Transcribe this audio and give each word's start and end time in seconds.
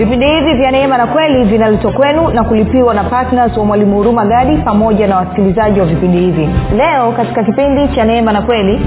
vipindi 0.00 0.26
hivi 0.26 0.54
vya 0.54 0.70
neema 0.70 0.98
na 0.98 1.06
kweli 1.06 1.44
vinaletwa 1.44 1.92
kwenu 1.92 2.28
na 2.30 2.44
kulipiwa 2.44 2.94
na 2.94 3.04
ptns 3.04 3.56
wa 3.56 3.64
mwalimu 3.64 3.96
huruma 3.96 4.24
gadi 4.26 4.56
pamoja 4.56 5.06
na 5.06 5.16
wasikilizaji 5.16 5.80
wa 5.80 5.86
vipindi 5.86 6.18
hivi. 6.18 6.48
Leo 6.76 7.12
katika 7.12 7.44
kipindi 7.44 7.88
cha 7.94 8.04
neema 8.04 8.32
na 8.32 8.42
kweli 8.42 8.80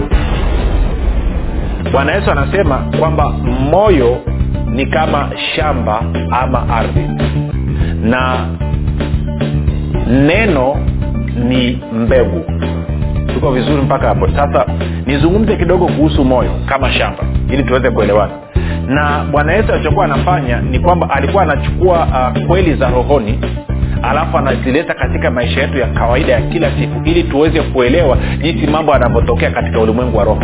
bwana 1.91 2.11
yesu 2.11 2.31
anasema 2.31 2.77
kwamba 2.99 3.29
moyo 3.71 4.17
ni 4.67 4.85
kama 4.85 5.29
shamba 5.55 6.01
ama 6.31 6.69
ardhi 6.69 7.09
na 8.03 8.37
neno 10.07 10.75
ni 11.49 11.83
mbegu. 11.93 12.41
Tuko 13.33 13.51
vizuri 13.51 13.81
mpaka 13.81 14.07
hapo. 14.07 14.27
Sasa 14.27 14.65
nizungumze 15.05 15.55
kidogo 15.55 15.85
kuhusu 15.87 16.25
moyo 16.25 16.51
kama 16.65 16.91
shamba 16.91 17.23
ili 17.49 17.63
tuweze 17.63 17.91
kuelewana 17.91 18.31
na 18.87 19.25
bwana 19.31 19.53
yesu 19.53 19.73
alichokuwa 19.73 20.05
anafanya 20.05 20.61
ni 20.61 20.79
kwamba 20.79 21.09
alikuwa 21.09 21.43
anachukua 21.43 22.07
uh, 22.35 22.45
kweli 22.47 22.73
za 22.75 22.89
rohoni 22.89 23.39
alafu 24.03 24.37
anazileta 24.37 24.93
katika 24.93 25.31
maisha 25.31 25.61
yetu 25.61 25.77
ya 25.77 25.87
kawaida 25.87 26.33
ya 26.33 26.41
kila 26.41 26.71
siku 26.79 27.01
ili 27.05 27.23
tuweze 27.23 27.61
kuelewa 27.61 28.17
jinsi 28.41 28.67
mambo 28.67 28.91
yanavyotokea 28.91 29.51
katika 29.51 29.79
ulimwengu 29.79 30.17
wa 30.17 30.23
roho 30.23 30.43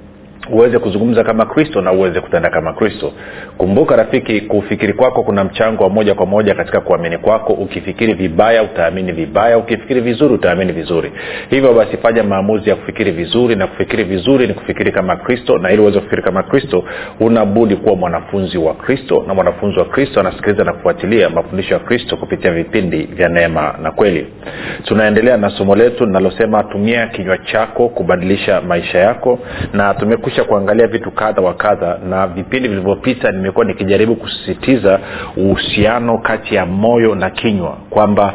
uweze 0.49 0.79
kuzungumza 0.79 1.23
kama 1.23 1.45
kristo 1.45 1.81
na 1.81 1.91
uweze 1.91 2.21
kutenda 2.21 2.49
kama 2.49 2.73
kristo. 2.73 3.11
Kumbuka 3.57 3.95
rafiki 3.95 4.41
kufikiri 4.41 4.93
kwako 4.93 5.23
kuna 5.23 5.43
mchango 5.43 5.83
wa 5.83 5.89
moja 5.89 6.13
kwa 6.15 6.25
moja 6.25 6.55
katika 6.55 6.81
kuamini 6.81 7.17
kwako. 7.17 7.53
Ukifikiri 7.53 8.13
vibaya 8.13 8.63
utaamini 8.63 9.11
vibaya. 9.11 9.57
Ukifikiri 9.57 10.01
vizuri 10.01 10.33
utaamini 10.33 10.71
vizuri. 10.71 11.11
Hivyo 11.49 11.73
basi 11.73 11.97
fanya 11.97 12.23
maamuzi 12.23 12.69
ya 12.69 12.75
kufikiri 12.75 13.11
vizuri 13.11 13.55
na 13.55 13.67
kufikiri 13.67 14.03
vizuri 14.03 14.47
ni 14.47 14.53
kufikiri 14.53 14.91
kama 14.91 15.15
kristo. 15.15 15.57
Na 15.57 15.71
ili 15.71 15.81
uweze 15.81 15.99
kufikiri 15.99 16.21
kama 16.21 16.43
kristo 16.43 16.83
unabudi 17.19 17.75
kuwa 17.75 17.95
mwanafunzi 17.95 18.57
wa 18.57 18.73
kristo. 18.73 19.23
Na 19.27 19.33
mwanafunzi 19.33 19.79
wa 19.79 19.85
kristo 19.85 20.19
anasikiliza 20.19 20.63
na 20.63 20.73
kufuatilia 20.73 21.29
mafundisho 21.29 21.73
ya 21.73 21.79
kristo 21.79 22.17
kupitia 22.17 22.51
vipindi 22.51 23.03
vya 23.03 23.29
neema 23.29 23.75
na 23.81 23.91
kweli. 23.91 24.27
Tunaendelea 24.83 25.37
na 25.37 25.49
somo 25.49 25.75
letu 25.75 26.05
linalosema 26.05 26.63
tumia 26.63 27.07
kinywa 27.07 27.37
chako 27.37 27.89
kubadilisha 27.89 28.61
maisha 28.61 28.99
yako. 28.99 29.39
Na 29.73 29.93
tumekusha 30.31 30.43
kuangalia 30.43 30.87
vitu 30.87 31.11
kadha 31.11 31.41
wa 31.41 31.53
kadha 31.53 31.97
na 32.09 32.27
vipindi 32.27 32.69
vilivyopita 32.69 33.31
nimekuwa 33.31 33.65
nikijaribu 33.65 34.15
kusisitiza 34.15 34.99
uhusiano 35.37 36.17
kati 36.17 36.55
ya 36.55 36.65
moyo 36.65 37.15
na 37.15 37.29
kinywa 37.29 37.77
kwamba 37.89 38.33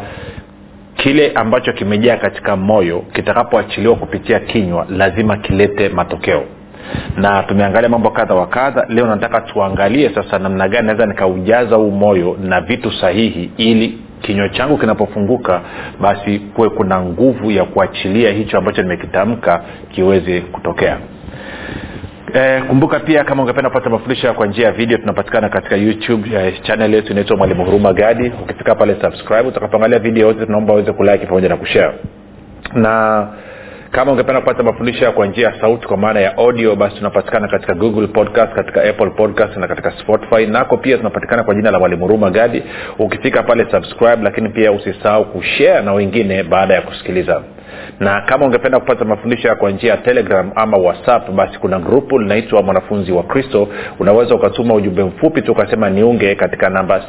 kile 0.96 1.32
ambacho 1.34 1.72
kimejaa 1.72 2.16
katika 2.16 2.56
moyo 2.56 3.00
kitakapoachiliwa 3.12 3.96
kupitia 3.96 4.40
kinywa 4.40 4.86
lazima 4.90 5.36
kilete 5.36 5.88
matokeo. 5.88 6.42
Na 7.16 7.42
tumeangalia 7.42 7.88
mambo 7.88 8.10
kadha 8.10 8.34
wa 8.34 8.46
kadha. 8.46 8.86
Leo 8.88 9.06
nataka 9.06 9.40
tuangalie 9.40 10.10
sasa 10.14 10.38
namna 10.38 10.68
gani 10.68 10.86
naweza 10.86 11.06
nikaujaza 11.06 11.76
huu 11.76 11.90
moyo 11.90 12.36
na 12.42 12.60
vitu 12.60 12.92
sahihi 12.92 13.50
ili 13.56 13.98
kinywa 14.22 14.48
changu 14.48 14.78
kinapofunguka 14.78 15.60
basi 16.00 16.38
kuwe 16.38 16.68
kuna 16.68 17.00
nguvu 17.02 17.50
ya 17.50 17.64
kuachilia 17.64 18.30
hicho 18.32 18.58
ambacho 18.58 18.82
nimekitamka 18.82 19.62
kiweze 19.90 20.40
kutokea 20.40 20.98
Eh, 22.34 22.62
kumbuka 22.68 23.00
pia 23.00 23.24
kama 23.24 23.42
ungependa 23.42 23.70
kupata 23.70 23.90
mafundisho 23.90 24.34
kwa 24.34 24.46
njia 24.46 24.66
ya 24.66 24.72
video 24.72 24.98
tunapatikana 24.98 25.48
katika 25.48 25.76
youtube 25.76 26.30
eh, 26.34 26.62
channel 26.62 26.94
yetu 26.94 27.12
inaitwa 27.12 27.36
mwalimu 27.36 27.64
huruma 27.64 27.92
gadi. 27.92 28.32
Ukifika 28.42 28.74
pale 28.74 28.96
subscribe. 29.00 29.48
Utakapoangalia 29.48 29.98
video 29.98 30.26
yote 30.26 30.46
tunaomba 30.46 30.72
uweze 30.74 30.92
kulike 30.92 31.26
pamoja 31.26 31.48
na 31.48 31.56
kushare. 31.56 31.92
Na 32.74 33.26
kama 33.90 34.12
ungependa 34.12 34.40
kupata 34.40 34.62
mafundisho 34.62 35.12
kwa 35.12 35.26
njia 35.26 35.48
ya 35.48 35.60
sauti 35.60 35.86
kwa 35.86 35.96
maana 35.96 36.20
ya 36.20 36.36
audio 36.36 36.76
basi 36.76 36.96
tunapatikana 36.96 37.48
katika 37.48 37.74
google 37.74 38.06
podcast 38.06 38.52
katika 38.52 38.82
apple 38.84 39.10
podcast 39.10 39.56
na 39.56 39.68
katika 39.68 39.90
spotify. 39.90 40.46
Nako 40.46 40.76
pia 40.76 40.96
tunapatikana 40.96 41.42
kwa 41.44 41.54
jina 41.54 41.70
la 41.70 41.78
mwalimu 41.78 42.02
huruma 42.02 42.30
gadi. 42.30 42.62
Ukifika 42.98 43.42
pale 43.42 43.66
subscribe 43.70 44.18
lakini 44.22 44.48
pia 44.48 44.72
usisahau 44.72 45.24
kushare 45.24 45.82
na 45.82 45.92
wengine 45.92 46.42
baada 46.42 46.74
ya 46.74 46.82
kusikiliza 46.82 47.42
na 48.00 48.20
kama 48.20 48.46
ungependa 48.46 48.78
kupata 48.80 49.04
mafundisho 49.04 49.56
kwa 49.56 49.70
njia 49.70 49.90
ya 49.90 49.96
telegram 49.96 50.50
ama 50.54 50.76
whatsapp 50.76 51.30
basi 51.30 51.58
kuna 51.58 51.78
grupu 51.78 52.18
linaitwa 52.18 52.62
mwanafunzi 52.62 53.12
wa 53.12 53.22
kristo. 53.22 53.68
Unaweza 53.98 54.34
ukatuma 54.34 54.74
ujumbe 54.74 55.04
mfupi 55.04 55.42
tu 55.42 55.52
ukasema 55.52 55.90
niunge 55.90 56.34
katika 56.34 56.70
namba 56.70 57.02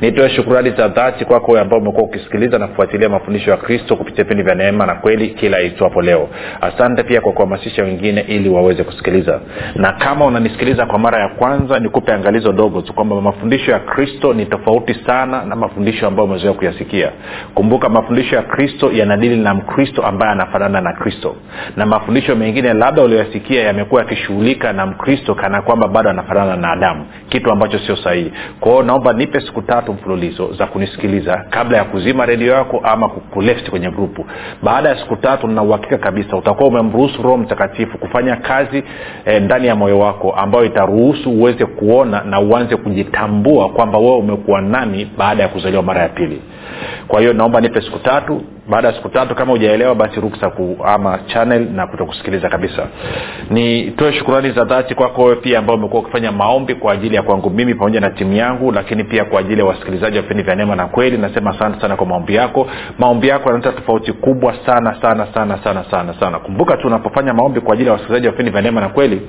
Nitoe 0.00 0.28
shukurani 0.30 0.70
za 0.70 0.88
dhati 0.88 1.24
kwako 1.24 1.58
ambao 1.58 1.78
umekuwa 1.78 2.02
ukisikiliza 2.04 2.58
na 2.58 2.66
kufuatilia 2.68 3.08
mafundisho 3.08 3.50
ya 3.50 3.56
kristo 3.56 3.96
kupitia 3.96 4.24
vipindi 4.24 4.42
vya 4.42 4.54
neema 4.54 4.86
na 4.86 4.94
kweli 4.94 5.28
kila 5.28 5.60
itwapo 5.60 6.02
leo. 6.02 6.28
Asante 6.60 7.02
pia 7.02 7.20
kwa 7.20 7.32
kuhamasisha 7.32 7.82
wengine 7.82 8.20
ili 8.20 8.48
waweze 8.48 8.84
kusikiliza. 8.84 9.40
Na 9.74 9.92
kama 9.92 10.26
unanisikiliza 10.26 10.86
kwa 10.86 10.98
mara 10.98 11.22
ya 11.22 11.28
kwanza 11.28 11.78
nikupe 11.78 12.12
angalizo 12.12 12.51
dogo 12.52 12.80
tu 12.82 12.92
kwamba 12.92 13.20
mafundisho 13.20 13.70
ya 13.70 13.78
kristo 13.78 14.32
ni 14.34 14.46
tofauti 14.46 14.94
sana 15.06 15.44
na 15.44 15.56
mafundisho 15.56 16.06
ambayo 16.06 16.28
umezoea 16.28 16.52
kuyasikia. 16.52 17.10
Kumbuka 17.54 17.88
mafundisho 17.88 18.36
ya 18.36 18.42
kristo 18.42 18.92
yanadili 18.92 19.36
na 19.36 19.54
mkristo 19.54 20.02
ambaye 20.02 20.32
anafanana 20.32 20.80
na 20.80 20.92
kristo. 20.92 21.34
Na 21.76 21.86
mafundisho 21.86 22.36
mengine 22.36 22.72
labda 22.72 23.02
ulioyasikia 23.02 23.62
yamekuwa 23.62 24.02
yakishughulika 24.02 24.72
na 24.72 24.86
mkristo 24.86 25.34
kana 25.34 25.62
kwamba 25.62 25.88
bado 25.88 26.10
anafanana 26.10 26.56
na 26.56 26.72
adamu. 26.72 27.06
Kitu 27.28 27.50
ambacho 27.52 27.78
sio 27.78 27.96
sahihi. 27.96 28.32
Kwao 28.60 28.82
naomba 28.82 29.12
nipe 29.12 29.40
siku 29.40 29.62
tatu 29.62 29.92
mfululizo 29.92 30.52
za 30.52 30.66
kunisikiliza 30.66 31.44
kabla 31.50 31.78
ya 31.78 31.84
kuzima 31.84 32.26
redio 32.26 32.52
yako 32.54 32.80
ama 32.84 33.08
kuleft 33.08 33.70
kwenye 33.70 33.90
grupu. 33.90 34.26
Baada 34.62 34.88
ya 34.88 34.96
siku 34.98 35.16
tatu 35.16 35.48
na 35.48 35.78
kabisa 35.78 36.36
utakuwa 36.36 36.68
umemruhusu 36.68 37.22
roho 37.22 37.36
mtakatifu 37.36 37.98
kufanya 37.98 38.36
kazi 38.36 38.84
eh, 39.24 39.42
ndani 39.42 39.66
ya 39.66 39.76
moyo 39.76 39.98
wako 39.98 40.32
ambayo 40.32 40.64
itaruhusu 40.64 41.30
uweze 41.30 41.66
kuona 41.66 42.22
na 42.24 42.40
uanze 42.42 42.76
kujitambua 42.76 43.68
kwamba 43.68 43.98
wewe 43.98 44.16
umekuwa 44.16 44.60
nani 44.60 45.10
baada 45.18 45.42
ya 45.42 45.48
kuzaliwa 45.48 45.82
mara 45.82 46.02
ya 46.02 46.08
pili. 46.08 46.42
Kwa 47.08 47.20
hiyo 47.20 47.32
naomba 47.32 47.60
nipe 47.60 47.80
siku 47.80 47.98
tatu. 47.98 48.42
Baada 48.68 48.88
ya 48.88 48.94
siku 48.94 49.08
tatu 49.08 49.34
kama 49.34 49.52
hujaelewa 49.52 49.94
basi 49.94 50.20
ruksa 50.20 50.50
kuama 50.50 51.18
channel 51.26 51.66
na 51.74 51.86
kutokusikiliza 51.86 52.48
kabisa. 52.48 52.86
Nitoe 53.50 54.12
shukurani 54.12 54.50
za 54.50 54.64
dhati 54.64 54.94
kwako 54.94 55.22
wewe 55.24 55.36
pia 55.36 55.58
ambao 55.58 55.76
umekuwa 55.76 56.02
ukifanya 56.02 56.32
maombi 56.32 56.74
kwa 56.74 56.92
ajili 56.92 57.14
ya 57.16 57.22
kwangu 57.22 57.50
mimi 57.50 57.74
pamoja 57.74 58.00
na 58.00 58.10
timu 58.10 58.32
yangu 58.32 58.72
lakini 58.72 59.04
pia 59.04 59.24
kwa 59.24 59.40
ajili 59.40 59.60
ya 59.60 59.66
wasikilizaji 59.66 60.16
wa 60.16 60.22
vipindi 60.22 60.42
vya 60.42 60.54
neema 60.54 60.76
na 60.76 60.86
kweli. 60.86 61.18
Nasema 61.18 61.50
asante 61.50 61.80
sana 61.80 61.96
kwa 61.96 62.06
maombi 62.06 62.34
yako. 62.34 62.66
Maombi 62.98 63.28
yako 63.28 63.44
yanaleta 63.48 63.72
tofauti 63.72 64.12
kubwa 64.12 64.54
sana 64.66 64.96
sana 65.02 65.26
sana 65.34 65.58
sana 65.64 65.84
sana 65.90 66.14
sana. 66.20 66.38
Kumbuka 66.38 66.76
tu 66.76 66.86
unapofanya 66.86 67.34
maombi 67.34 67.60
kwa 67.60 67.74
ajili 67.74 67.86
ya 67.86 67.92
wasikilizaji 67.92 68.26
wa 68.26 68.32
vipindi 68.32 68.52
vya 68.52 68.62
neema 68.62 68.80
na 68.80 68.88
kweli 68.88 69.22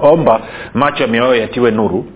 omba 0.00 0.40
macho 0.74 1.02
ya 1.02 1.08
mioyo 1.08 1.34
yatiwe 1.34 1.70
nuru 1.70 2.06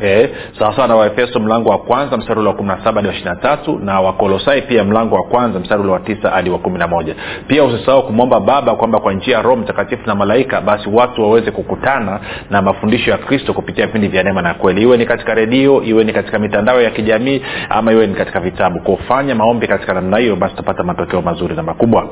Eh, 0.00 0.30
sawasawa 0.58 0.88
na 0.88 0.96
waefeso 0.96 1.40
mlango 1.40 1.70
wa 1.70 1.78
kwanza 1.78 2.16
mstari 2.16 2.40
ule 2.40 2.48
wa 2.48 2.54
kumi 2.54 2.68
na 2.68 2.84
saba 2.84 2.92
hadi 2.92 3.08
wa 3.08 3.14
ishiri 3.14 3.30
na 3.30 3.36
tatu 3.36 3.78
na 3.78 4.00
wakolosai 4.00 4.62
pia 4.62 4.84
mlango 4.84 5.14
wa 5.16 5.22
kwanza 5.22 5.58
mstari 5.60 5.82
ule 5.82 5.92
wa 5.92 6.00
tisa 6.00 6.30
hadi 6.30 6.50
wa 6.50 6.58
kumi 6.58 6.78
na 6.78 6.88
moja. 6.88 7.14
Pia 7.46 7.64
usisahau 7.64 8.02
kumwomba 8.06 8.40
baba 8.40 8.74
kwamba 8.74 9.00
kwa 9.00 9.12
njia 9.12 9.36
ya 9.36 9.42
roho 9.42 9.56
mtakatifu 9.56 10.06
na 10.06 10.14
malaika 10.14 10.60
basi 10.60 10.88
watu 10.92 11.22
waweze 11.22 11.50
kukutana 11.50 12.20
na 12.50 12.62
mafundisho 12.62 13.10
ya 13.10 13.18
kristo 13.18 13.52
kupitia 13.54 13.86
vipindi 13.86 14.08
vya 14.08 14.22
neema 14.22 14.42
na 14.42 14.54
kweli. 14.54 14.82
Iwe 14.82 14.96
ni 14.96 15.06
katika 15.06 15.34
redio 15.34 15.82
iwe 15.82 16.04
ni 16.04 16.12
katika 16.12 16.38
mitandao 16.38 16.80
ya 16.82 16.90
kijamii 16.90 17.42
ama 17.70 17.92
iwe 17.92 18.06
ni 18.06 18.14
katika 18.14 18.40
vitabu. 18.40 18.80
Kufanya 18.80 19.34
maombi 19.34 19.66
katika 19.66 19.94
namna 19.94 20.18
hiyo 20.18 20.36
basi 20.36 20.54
utapata 20.54 20.82
matokeo 20.82 21.22
mazuri 21.22 21.56
na 21.56 21.62
makubwa. 21.62 22.08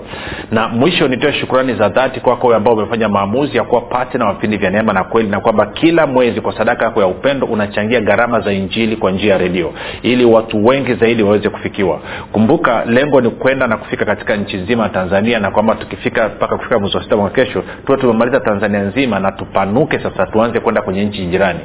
Na 0.50 0.69
mwisho 0.69 1.08
nitoe 1.08 1.32
shukurani 1.32 1.75
za 1.75 1.88
dhati 1.88 2.20
kwako 2.20 2.54
ambao 2.54 2.75
umefanya 2.75 3.08
maamuzi 3.08 3.56
ya 3.56 3.64
kuwa 3.64 3.80
patna 3.80 4.26
wa 4.26 4.32
vipindi 4.32 4.56
vya 4.56 4.70
neema 4.70 4.92
na 4.92 5.04
kweli 5.04 5.28
na 5.28 5.40
kwamba 5.40 5.66
kila 5.66 6.06
mwezi 6.06 6.40
kwa 6.40 6.56
sadaka 6.58 6.84
yako 6.84 7.00
ya 7.00 7.06
upendo 7.06 7.46
una 7.46 7.67
tunachangia 7.68 8.00
gharama 8.00 8.40
za 8.40 8.52
injili 8.52 8.96
kwa 8.96 9.10
njia 9.10 9.32
ya 9.32 9.38
redio 9.38 9.72
ili 10.02 10.24
watu 10.24 10.66
wengi 10.66 10.94
zaidi 10.94 11.22
waweze 11.22 11.48
kufikiwa. 11.48 12.00
Kumbuka 12.32 12.84
lengo 12.84 13.20
ni 13.20 13.30
kwenda 13.30 13.66
na 13.66 13.76
kufika 13.76 14.04
katika 14.04 14.36
nchi 14.36 14.56
nzima 14.56 14.82
ya 14.82 14.88
tanzania 14.88 15.38
na 15.40 15.50
kwamba 15.50 15.74
tukifika 15.74 16.28
mpaka 16.28 16.56
kufika 16.56 16.78
mwezi 16.78 16.96
wa 16.96 17.02
sita 17.02 17.16
mwaka 17.16 17.34
kesho 17.44 17.64
tuwe 17.86 17.98
tumemaliza 17.98 18.40
tanzania 18.40 18.80
nzima 18.80 19.20
na 19.20 19.32
tupanuke 19.32 19.98
sasa 19.98 20.26
tuanze 20.26 20.60
kwenda 20.60 20.82
kwenye 20.82 21.04
nchi 21.04 21.26
jirani 21.26 21.60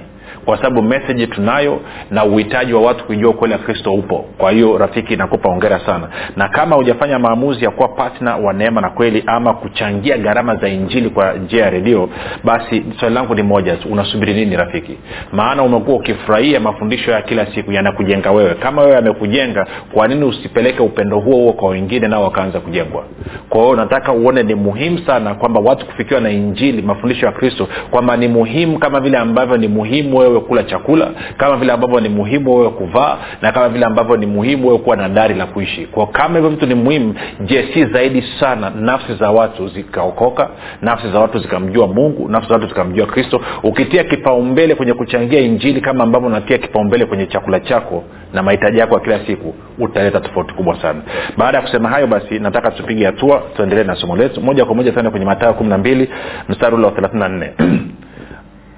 kwa 0.45 0.57
sababu 0.57 0.81
meseji 0.81 1.27
tunayo 1.27 1.79
na 2.11 2.25
uhitaji 2.25 2.73
wa 2.73 2.81
watu 2.81 3.03
kujua 3.05 3.29
ukweli 3.31 3.53
wa 3.53 3.59
kristo 3.59 3.93
upo. 3.93 4.25
Kwa 4.37 4.51
hiyo 4.51 4.77
rafiki 4.77 5.15
nakupa 5.15 5.49
ongera 5.49 5.79
sana. 5.79 6.07
Na 6.35 6.49
kama 6.49 6.75
hujafanya 6.75 7.19
maamuzi 7.19 7.65
ya 7.65 7.71
kuwa 7.71 7.87
patna 7.87 8.35
wa 8.37 8.53
neema 8.53 8.81
na 8.81 8.89
kweli 8.89 9.23
ama 9.27 9.53
kuchangia 9.53 10.17
gharama 10.17 10.55
za 10.55 10.69
injili 10.69 11.09
kwa 11.09 11.33
njia 11.33 11.63
ya 11.63 11.69
redio 11.69 12.09
basi 12.43 12.83
swali 12.99 13.15
langu 13.15 13.35
ni 13.35 13.43
moja 13.43 13.77
unasubiri 13.91 14.33
nini 14.33 14.55
rafiki? 14.55 14.97
Maana 15.31 15.63
umekuwa 15.63 15.97
ukifurahia 15.97 16.59
mafundisho 16.59 17.11
ya 17.11 17.21
kila 17.21 17.45
siku 17.45 17.71
yanakujenga 17.71 18.31
wewe. 18.31 18.53
Kama 18.55 18.81
wewe 18.81 18.97
amekujenga 18.97 19.67
kwa 19.93 20.07
nini 20.07 20.23
usipeleke 20.25 20.83
upendo 20.83 21.19
huo 21.19 21.35
huo 21.35 21.53
kwa 21.53 21.69
wengine 21.69 22.07
nao 22.07 22.23
wakaanza 22.23 22.59
kujengwa? 22.59 23.03
Kwa 23.49 23.61
hiyo 23.63 23.75
nataka 23.75 24.11
uone 24.13 24.43
ni 24.43 24.55
muhimu 24.55 24.99
sana 24.99 25.33
kwamba 25.35 25.59
watu 25.59 25.85
kufikiwa 25.85 26.19
na 26.21 26.29
injili 26.29 26.81
mafundisho 26.81 27.25
ya 27.25 27.31
kristo 27.31 27.67
kwamba 27.91 28.17
ni 28.17 28.27
muhimu 28.27 28.79
kama 28.79 28.99
vile 28.99 29.17
ambavyo 29.17 29.57
ni 29.57 29.67
muhimu 29.67 30.17
wewe 30.17 30.32
kula 30.41 30.63
chakula 30.63 31.11
kama 31.37 31.57
vile 31.57 31.73
ambavyo 31.73 31.99
ni 31.99 32.09
muhimu 32.09 32.55
wewe 32.55 32.69
kuvaa 32.69 33.17
na 33.41 33.51
kama 33.51 33.69
vile 33.69 33.85
ambavyo 33.85 34.17
ni 34.17 34.25
muhimu 34.25 34.67
wewe 34.67 34.79
kuwa 34.79 34.95
na 34.95 35.09
dari 35.09 35.35
la 35.35 35.45
kuishi. 35.45 35.85
Kwa 35.85 36.07
kama 36.07 36.35
hivyo 36.35 36.49
vitu 36.49 36.65
ni 36.65 36.75
muhimu 36.75 37.15
je 37.41 37.69
si 37.73 37.85
zaidi 37.85 38.23
sana 38.39 38.69
nafsi 38.69 39.15
za 39.15 39.31
watu 39.31 39.67
zikaokoka 39.67 40.49
nafsi 40.81 41.11
za 41.11 41.19
watu 41.19 41.39
zikamjua 41.39 41.87
mungu 41.87 42.29
nafsi 42.29 42.49
za 42.49 42.55
watu 42.55 42.67
zikamjua 42.67 43.05
kristo? 43.05 43.41
Ukitia 43.63 44.03
kipaumbele 44.03 44.75
kwenye 44.75 44.93
kuchangia 44.93 45.39
injili 45.39 45.81
kama 45.81 46.03
ambavyo 46.03 46.27
unatia 46.27 46.57
kipaumbele 46.57 47.05
kwenye 47.05 47.25
chakula 47.25 47.59
chako 47.59 48.03
na 48.33 48.43
mahitaji 48.43 48.79
yako 48.79 48.93
ya 48.93 48.99
kila 48.99 49.25
siku 49.25 49.55
utaleta 49.79 50.19
tofauti 50.19 50.53
kubwa 50.53 50.81
sana. 50.81 51.01
Baada 51.37 51.57
ya 51.57 51.63
kusema 51.63 51.89
hayo 51.89 52.07
basi 52.07 52.39
nataka 52.39 52.71
tupige 52.71 53.05
hatua 53.05 53.43
tuendelee 53.55 53.83
na 53.83 53.95
somo 53.95 54.15
letu. 54.15 54.41
Moja 54.41 54.65
kwa 54.65 54.75
moja 54.75 54.91
tuende 54.91 55.11
kwenye 55.11 55.25
matayo 55.25 55.53
kumi 55.53 55.69
na 55.69 55.77
mbili 55.77 56.09
mstari 56.49 56.75
ule 56.75 56.85
wa 56.85 56.91
thelathini 56.91 57.19
na 57.19 57.29
nne 57.29 57.51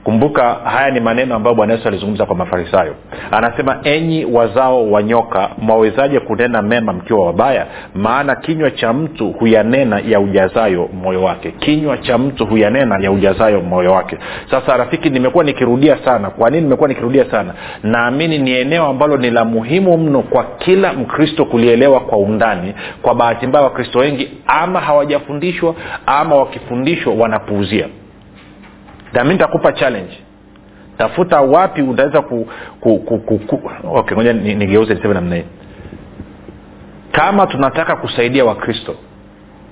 kumbuka 0.05 0.53
haya 0.53 0.91
ni 0.91 0.99
maneno 0.99 1.35
ambayo 1.35 1.55
bwana 1.55 1.73
yesu 1.73 1.87
alizungumza 1.87 2.25
kwa 2.25 2.35
mafarisayo. 2.35 2.95
Anasema 3.31 3.79
enyi 3.83 4.25
wazao 4.25 4.91
wa 4.91 5.03
nyoka 5.03 5.49
mwawezaje 5.57 6.19
kunena 6.19 6.61
mema 6.61 6.93
mkiwa 6.93 7.25
wabaya? 7.25 7.65
Maana 7.95 8.35
kinywa 8.35 8.71
cha 8.71 8.93
mtu 8.93 9.31
huyanena 9.31 9.99
ya 10.07 10.19
ujazayo 10.19 10.89
moyo 10.93 11.23
wake. 11.23 11.51
Kinywa 11.51 11.97
cha 11.97 12.17
mtu 12.17 12.45
huyanena 12.45 12.97
ya 12.99 13.11
ujazayo 13.11 13.61
moyo 13.61 13.91
wake. 13.91 14.17
Sasa 14.51 14.77
rafiki 14.77 15.09
nimekuwa 15.09 15.43
nikirudia 15.43 15.97
sana. 16.05 16.29
Kwa 16.29 16.49
nini 16.49 16.63
nimekuwa 16.63 16.89
nikirudia 16.89 17.25
sana? 17.31 17.53
Naamini 17.83 18.37
ni 18.37 18.51
eneo 18.51 18.85
ambalo 18.85 19.17
ni 19.17 19.29
la 19.31 19.45
muhimu 19.45 19.97
mno 19.97 20.21
kwa 20.21 20.43
kila 20.43 20.93
mkristo 20.93 21.45
kulielewa 21.45 21.99
kwa 21.99 22.17
undani. 22.17 22.73
Kwa 23.01 23.15
bahati 23.15 23.47
mbaya 23.47 23.65
wakristo 23.65 23.99
wengi 23.99 24.29
ama 24.47 24.79
hawajafundishwa 24.79 25.75
ama 26.05 26.35
wakifundishwa 26.35 27.13
wanapuuzia 27.13 27.87
nami 29.15 29.33
nitakupa 29.33 29.71
challenge 29.71 30.17
tafuta 30.97 31.41
wapi 31.41 31.81
utaweza 31.81 32.21
ku, 32.21 32.47
ku, 32.79 32.99
ku, 32.99 33.19
ku, 33.19 33.37
ku. 33.39 33.71
okay 33.93 34.15
ngoja 34.17 34.33
nigeuze 34.33 34.93
niseme 34.93 35.13
namna 35.13 35.35
hii 35.35 35.43
kama 37.11 37.47
tunataka 37.47 37.95
kusaidia 37.95 38.45
wakristo 38.45 38.95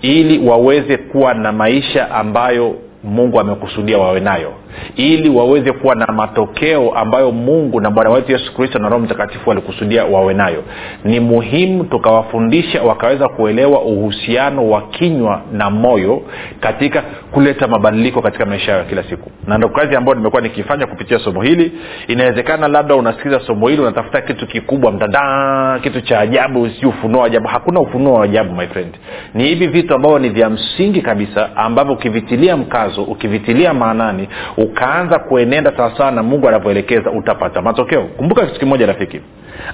ili 0.02 0.48
waweze 0.50 0.98
kuwa 0.98 1.34
na 1.34 1.52
maisha 1.52 2.12
ambayo 2.12 2.76
mungu 3.04 3.40
amekusudia 3.40 3.98
wawe 3.98 4.20
nayo 4.20 4.54
ili 4.96 5.30
waweze 5.30 5.72
kuwa 5.72 5.96
na 5.96 6.08
matokeo 6.08 6.92
ambayo 6.92 7.32
mungu 7.32 7.82
na 7.82 7.92
bwana 7.92 8.10
wetu 8.10 8.32
yesu 8.32 8.56
kristo 8.56 8.80
na 8.80 8.90
roho 8.90 9.04
mtakatifu 9.04 9.50
walikusudia 9.50 10.06
wawe 10.06 10.34
nayo. 10.34 10.64
Ni 11.04 11.20
muhimu 11.20 11.84
tukawafundisha 11.84 12.84
wakaweza 12.84 13.28
kuelewa 13.30 13.82
uhusiano 13.82 14.70
wa 14.70 14.82
kinywa 14.82 15.42
na 15.52 15.70
moyo 15.70 16.22
katika 16.60 17.04
kuleta 17.32 17.68
mabadiliko 17.68 18.22
katika 18.22 18.46
maisha 18.46 18.72
yao 18.72 18.80
ya 18.80 18.86
kila 18.88 19.04
siku. 19.04 19.32
Na 19.48 19.58
ndo 19.58 19.70
kazi 19.70 19.96
ambayo 19.96 20.18
nimekuwa 20.18 20.42
nikifanya 20.42 20.88
kupitia 20.88 21.20
somo 21.20 21.42
hili. 21.42 21.72
Inawezekana 22.08 22.68
labda 22.68 22.96
unasikiliza 22.96 23.40
somo 23.40 23.68
hili 23.68 23.82
unatafuta 23.82 24.22
kitu 24.22 24.48
kikubwa 24.48 24.92
mtadaa 24.92 25.80
kitu 25.80 26.02
cha 26.02 26.20
ajabu 26.20 26.70
si 26.70 26.86
ufunuo 26.86 27.24
ajabu. 27.24 27.48
Hakuna 27.48 27.80
ufunuo 27.80 28.14
wa 28.14 28.24
ajabu 28.26 28.56
my 28.56 28.68
friend. 28.68 28.94
Ni 29.34 29.44
hivi 29.44 29.68
vitu 29.68 29.96
ambavyo 29.96 30.20
ni 30.20 30.30
vya 30.30 30.50
msingi 30.50 31.02
kabisa 31.02 31.56
ambavyo 31.56 31.94
ukivitilia 31.94 32.58
mkazo 32.58 32.93
ukivitilia 33.02 33.74
maanani 33.74 34.28
ukaanza 34.58 35.20
kuenenda 35.20 35.74
sawasawa 35.78 36.12
na 36.12 36.24
mungu 36.24 36.48
anavyoelekeza 36.48 37.12
utapata 37.12 37.62
matokeo. 37.62 38.04
Kumbuka 38.04 38.46
kitu 38.46 38.60
kimoja 38.60 38.86
rafiki. 38.86 39.20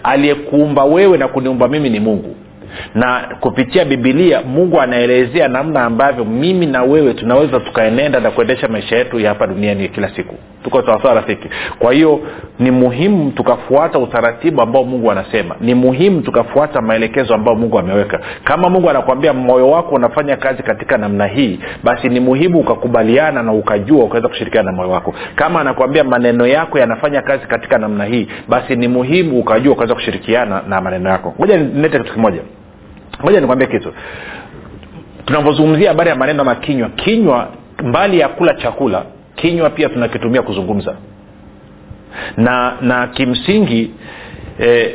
Aliyekuumba 0.04 0.84
wewe 0.86 1.18
na 1.18 1.28
kuniumba 1.28 1.68
mimi 1.68 1.90
ni 1.90 2.00
mungu. 2.00 2.36
Na 2.96 3.38
kupitia 3.40 3.86
bibilia 3.86 4.42
mungu 4.42 4.82
anaelezea 4.82 5.48
namna 5.48 5.84
ambavyo 5.84 6.26
mimi 6.26 6.66
na 6.66 6.84
wewe 6.84 7.14
tunaweza 7.14 7.60
tukaenenda 7.60 8.20
na 8.20 8.32
kuendesha 8.32 8.68
maisha 8.68 8.96
yetu 8.98 9.20
ya 9.20 9.30
hapa 9.30 9.48
duniani 9.48 9.88
kila 9.90 10.10
siku 10.16 10.36
tuko 10.64 10.82
sawasawa 10.86 11.14
rafiki? 11.14 11.50
Kwa 11.80 11.94
hiyo 11.94 12.20
ni 12.60 12.72
muhimu 12.72 13.32
tukafuata 13.32 14.00
utaratibu 14.00 14.62
ambao 14.62 14.84
mungu 14.84 15.12
anasema. 15.12 15.56
Ni 15.62 15.76
muhimu 15.76 16.22
tukafuata 16.22 16.82
maelekezo 16.82 17.34
ambayo 17.36 17.58
mungu 17.58 17.80
ameweka. 17.80 18.20
Kama 18.44 18.70
mungu 18.70 18.90
anakuambia 18.90 19.34
moyo 19.34 19.70
wako 19.70 19.96
unafanya 19.96 20.38
kazi 20.38 20.64
katika 20.64 20.98
namna 20.98 21.26
hii 21.28 21.60
basi 21.84 22.10
ni 22.10 22.20
muhimu 22.20 22.60
ukakubaliana 22.60 23.44
na 23.44 23.52
ukajua 23.54 24.04
ukaweza 24.04 24.28
kushirikiana 24.28 24.72
na 24.72 24.78
moyo 24.78 24.90
wako. 24.90 25.14
Kama 25.36 25.62
anakuambia 25.62 26.04
maneno 26.04 26.48
yako 26.48 26.80
yanafanya 26.80 27.22
kazi 27.22 27.48
katika 27.48 27.78
namna 27.78 28.06
hii 28.06 28.28
basi 28.48 28.76
ni 28.76 28.88
muhimu 28.88 29.40
ukajua 29.40 29.74
ukaweza 29.74 29.96
kushirikiana 29.96 30.62
na 30.68 30.82
maneno 30.82 31.10
yako. 31.10 31.34
Moja 31.40 31.58
nilete 31.58 32.00
kitu 32.00 32.14
kimoja. 32.14 32.42
Moja 33.24 33.40
nikwambie 33.42 33.68
kitu. 33.68 33.94
Tunavyozungumzia 35.26 35.90
habari 35.90 36.10
ya 36.10 36.16
maneno 36.16 36.42
ama 36.42 36.56
kinywa 36.56 36.90
kinywa 36.90 37.48
mbali 37.84 38.20
ya 38.20 38.28
kula 38.28 38.54
chakula 38.54 39.04
kinywa 39.42 39.70
pia 39.70 39.90
tunakitumia 39.90 40.42
kuzungumza. 40.42 40.96
Na 42.38 42.74
na 42.82 43.08
kimsingi 43.08 43.92
e, 44.60 44.92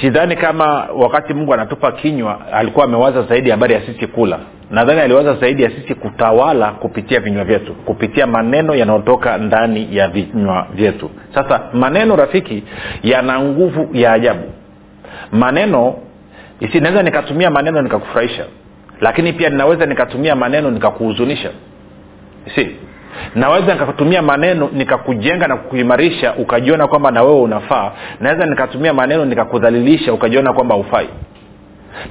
sidhani 0.00 0.34
si 0.34 0.40
kama 0.40 0.88
wakati 0.96 1.34
mungu 1.34 1.54
anatupa 1.54 1.92
kinywa 1.92 2.52
alikuwa 2.52 2.84
amewaza 2.84 3.22
zaidi 3.22 3.50
habari 3.50 3.74
ya 3.74 3.80
sisi 3.86 4.06
kula. 4.06 4.38
Nadhani 4.70 5.00
aliwaza 5.00 5.34
zaidi 5.34 5.62
ya 5.62 5.70
sisi 5.70 5.94
kutawala 5.94 6.70
kupitia 6.70 7.20
vinywa 7.20 7.44
vyetu 7.44 7.74
kupitia 7.74 8.26
maneno 8.26 8.74
yanayotoka 8.74 9.38
ndani 9.38 9.88
ya 9.96 10.08
vinywa 10.08 10.66
vyetu. 10.74 11.10
Sasa 11.34 11.60
maneno 11.72 12.16
rafiki 12.16 12.62
yana 13.02 13.40
nguvu 13.40 13.88
ya 13.92 14.12
ajabu. 14.12 14.52
Maneno 15.32 15.94
naweza 16.80 17.02
nikatumia 17.02 17.50
maneno 17.50 17.82
nikakufurahisha 17.82 18.44
lakini 19.00 19.32
pia 19.32 19.48
ninaweza 19.50 19.86
nikatumia 19.86 20.36
maneno 20.36 20.70
nikakuhuzunisha. 20.70 21.50
Si 22.54 22.76
naweza 23.34 23.72
nikatumia 23.74 24.22
maneno 24.22 24.68
nikakujenga 24.72 25.46
na 25.48 25.56
kukuimarisha 25.56 26.34
ukajiona 26.34 26.86
kwamba 26.86 27.10
na 27.10 27.22
wewe 27.22 27.40
unafaa. 27.40 27.92
Naweza 28.20 28.46
nikatumia 28.46 28.94
maneno 28.94 29.24
nikakudhalilisha 29.24 30.12
ukajiona 30.12 30.52
kwamba 30.52 30.76
ufai 30.76 31.08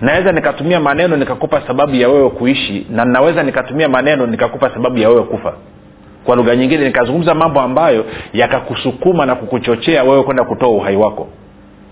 naweza 0.02 0.32
nikatumia 0.32 0.80
maneno 0.80 1.18
nikakupa 1.18 1.62
sababu 1.68 1.96
ya 1.96 2.10
wewe 2.10 2.30
kuishi 2.30 2.88
na 2.90 3.06
naweza 3.06 3.44
nikatumia 3.44 3.90
maneno 3.90 4.28
nikakupa 4.28 4.70
sababu 4.70 4.98
ya 4.98 5.10
wewe 5.10 5.24
kufa. 5.24 5.54
Kwa 6.26 6.36
lugha 6.36 6.56
nyingine 6.56 6.86
nikazungumza 6.86 7.34
mambo 7.36 7.62
ambayo 7.62 8.06
yakakusukuma 8.34 9.26
na 9.26 9.36
kukuchochea 9.36 10.04
wewe 10.04 10.24
kwenda 10.24 10.44
kutoa 10.44 10.70
uhai 10.70 10.96
wako. 10.96 11.28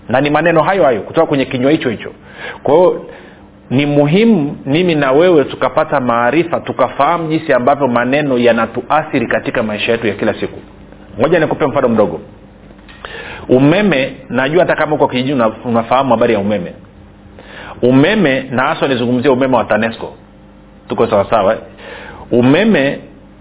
Na 0.08 0.20
ni 0.20 0.30
maneno 0.30 0.62
hayo 0.62 0.84
hayo 0.84 1.00
kutoka 1.00 1.26
kwenye 1.26 1.44
kinywa 1.44 1.70
hicho 1.70 1.90
hicho. 1.90 2.10
Kwa 2.62 2.74
hiyo 2.74 3.04
ni 3.70 3.86
muhimu 3.86 4.56
mimi 4.66 4.94
na 4.94 5.12
wewe 5.12 5.44
tukapata 5.44 6.00
maarifa 6.00 6.60
tukafahamu 6.60 7.28
jinsi 7.28 7.52
ambavyo 7.52 7.88
maneno 7.88 8.38
yanatuathiri 8.38 9.26
katika 9.26 9.62
maisha 9.62 9.92
yetu 9.92 10.06
ya 10.06 10.14
kila 10.14 10.34
siku. 10.34 10.58
Moja 11.18 11.38
nikupe 11.38 11.66
mfano 11.66 11.88
mdogo. 11.88 12.20
Umeme 13.48 14.12
najua 14.28 14.60
hata 14.62 14.76
kama 14.76 14.94
uko 14.94 15.08
kijijini 15.08 15.42
unafahamu 15.64 16.10
habari 16.10 16.32
ya 16.34 16.38
umeme. 16.40 16.72
Umeme 17.82 18.40
na 18.50 18.62
haswa 18.62 18.88
nizungumzia 18.88 19.32
umeme 19.32 19.56
wa 19.56 19.64
tanesco. 19.64 20.14
Tuko 20.88 21.06
sawasawa 21.06 21.56
umeme 22.30 22.98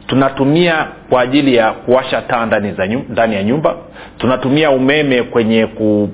tunatumia 0.08 0.88
kwa 1.10 1.22
ajili 1.22 1.56
ya 1.56 1.72
kuwasha 1.72 2.22
taa 2.22 2.46
ndani, 2.46 2.74
ndani 3.10 3.36
ya 3.36 3.44
nyumba. 3.44 3.75
Tunatumia 4.18 4.72
umeme 4.72 5.24
kwenye 5.24 5.65
ku 5.68 6.10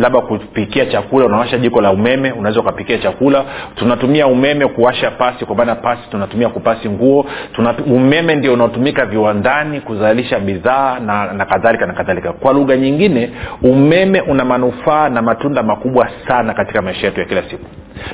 labda 0.00 0.20
kupikia 0.20 0.86
chakula 0.86 1.26
unawasha 1.26 1.58
jiko 1.58 1.80
la 1.80 1.90
umeme 1.90 2.32
unaweza 2.32 2.60
ukapikia 2.60 2.98
chakula. 2.98 3.44
Tunatumia 3.76 4.26
umeme 4.26 4.66
kuwasha 4.66 5.10
pasi 5.10 5.44
kwa 5.44 5.56
maana 5.56 5.74
pasi 5.74 6.02
tunatumia 6.10 6.48
kupasi 6.48 6.88
nguo. 6.88 7.26
Tuna, 7.52 7.74
umeme 7.86 8.34
ndio 8.34 8.52
unaotumika 8.52 9.06
viwandani 9.06 9.80
kuzalisha 9.80 10.38
bidhaa 10.40 10.98
na, 11.00 11.32
na 11.32 11.44
kadhalika 11.44 11.86
na 11.86 11.92
kadhalika. 11.92 12.32
Kwa 12.32 12.52
lugha 12.52 12.76
nyingine 12.76 13.30
umeme 13.62 14.20
una 14.20 14.44
manufaa 14.44 15.08
na 15.08 15.22
matunda 15.22 15.62
makubwa 15.62 16.08
sana 16.28 16.54
katika 16.54 16.82
maisha 16.82 17.06
yetu 17.06 17.20
ya 17.20 17.26
kila 17.26 17.42
siku. 17.42 17.66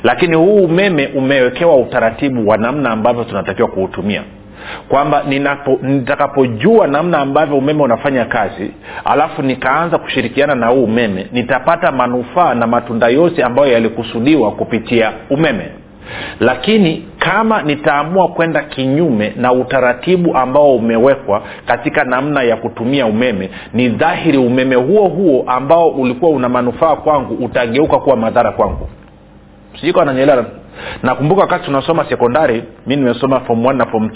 Lakini 0.03 0.35
huu 0.35 0.55
umeme 0.55 1.07
umewekewa 1.15 1.77
utaratibu 1.77 2.47
wa 2.49 2.57
namna 2.57 2.89
ambavyo 2.91 3.23
tunatakiwa 3.23 3.67
kuutumia 3.67 4.23
kwamba 4.89 5.23
nitakapojua 5.81 6.87
namna 6.87 7.17
ambavyo 7.19 7.57
umeme 7.57 7.83
unafanya 7.83 8.25
kazi 8.25 8.71
alafu 9.05 9.41
nikaanza 9.41 9.97
kushirikiana 9.97 10.55
na 10.55 10.67
huu 10.67 10.83
umeme 10.83 11.27
nitapata 11.31 11.91
manufaa 11.91 12.53
na 12.53 12.67
matunda 12.67 13.07
yote 13.07 13.43
ambayo 13.43 13.71
yalikusudiwa 13.71 14.51
kupitia 14.51 15.11
umeme. 15.29 15.65
Lakini 16.39 17.05
kama 17.19 17.61
nitaamua 17.61 18.27
kwenda 18.27 18.61
kinyume 18.63 19.33
na 19.35 19.51
utaratibu 19.53 20.37
ambao 20.37 20.75
umewekwa 20.75 21.41
katika 21.65 22.03
namna 22.03 22.43
ya 22.43 22.55
kutumia 22.55 23.05
umeme 23.05 23.49
ni 23.73 23.89
dhahiri 23.89 24.37
umeme 24.37 24.75
huo 24.75 25.07
huo 25.07 25.43
ambao 25.47 25.89
ulikuwa 25.89 26.31
una 26.31 26.49
manufaa 26.49 26.95
kwangu 26.95 27.33
utageuka 27.45 27.97
kuwa 27.97 28.15
madhara 28.17 28.51
kwangu. 28.51 28.89
Sijui 29.81 30.01
ananyelea 30.01 30.45
nakumbuka 31.03 31.41
wakati 31.41 31.65
tunasoma 31.65 32.05
sekondari 32.09 32.63
mi 32.87 32.95
nimesoma 32.95 33.39
fom 33.39 33.77
na 33.77 33.85
fom 33.85 34.09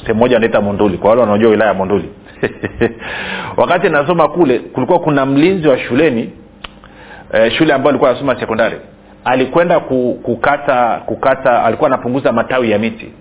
sehemu 0.00 0.18
moja 0.20 0.36
anaita 0.36 0.60
monduli 0.60 0.98
kwa 0.98 1.10
wale 1.10 1.20
wanaojua 1.22 1.50
wilaya 1.50 1.70
ya 1.70 1.74
monduli. 1.76 2.08
Wakati 3.56 3.88
nasoma 3.88 4.28
kule 4.28 4.58
kulikuwa 4.58 4.98
kuna 4.98 5.26
mlinzi 5.26 5.68
wa 5.68 5.78
shuleni 5.78 6.32
eh, 7.32 7.52
shule 7.52 7.72
ambayo 7.74 7.88
alikuwa 7.90 8.10
anasoma 8.10 8.40
sekondari. 8.40 8.76
Alikwenda 9.24 9.80
ku- 9.80 10.18
kukata 10.22 11.02
kukata 11.06 11.64
alikuwa 11.64 11.86
anapunguza 11.90 12.32
matawi 12.32 12.70
ya 12.70 12.78
miti 12.78 13.12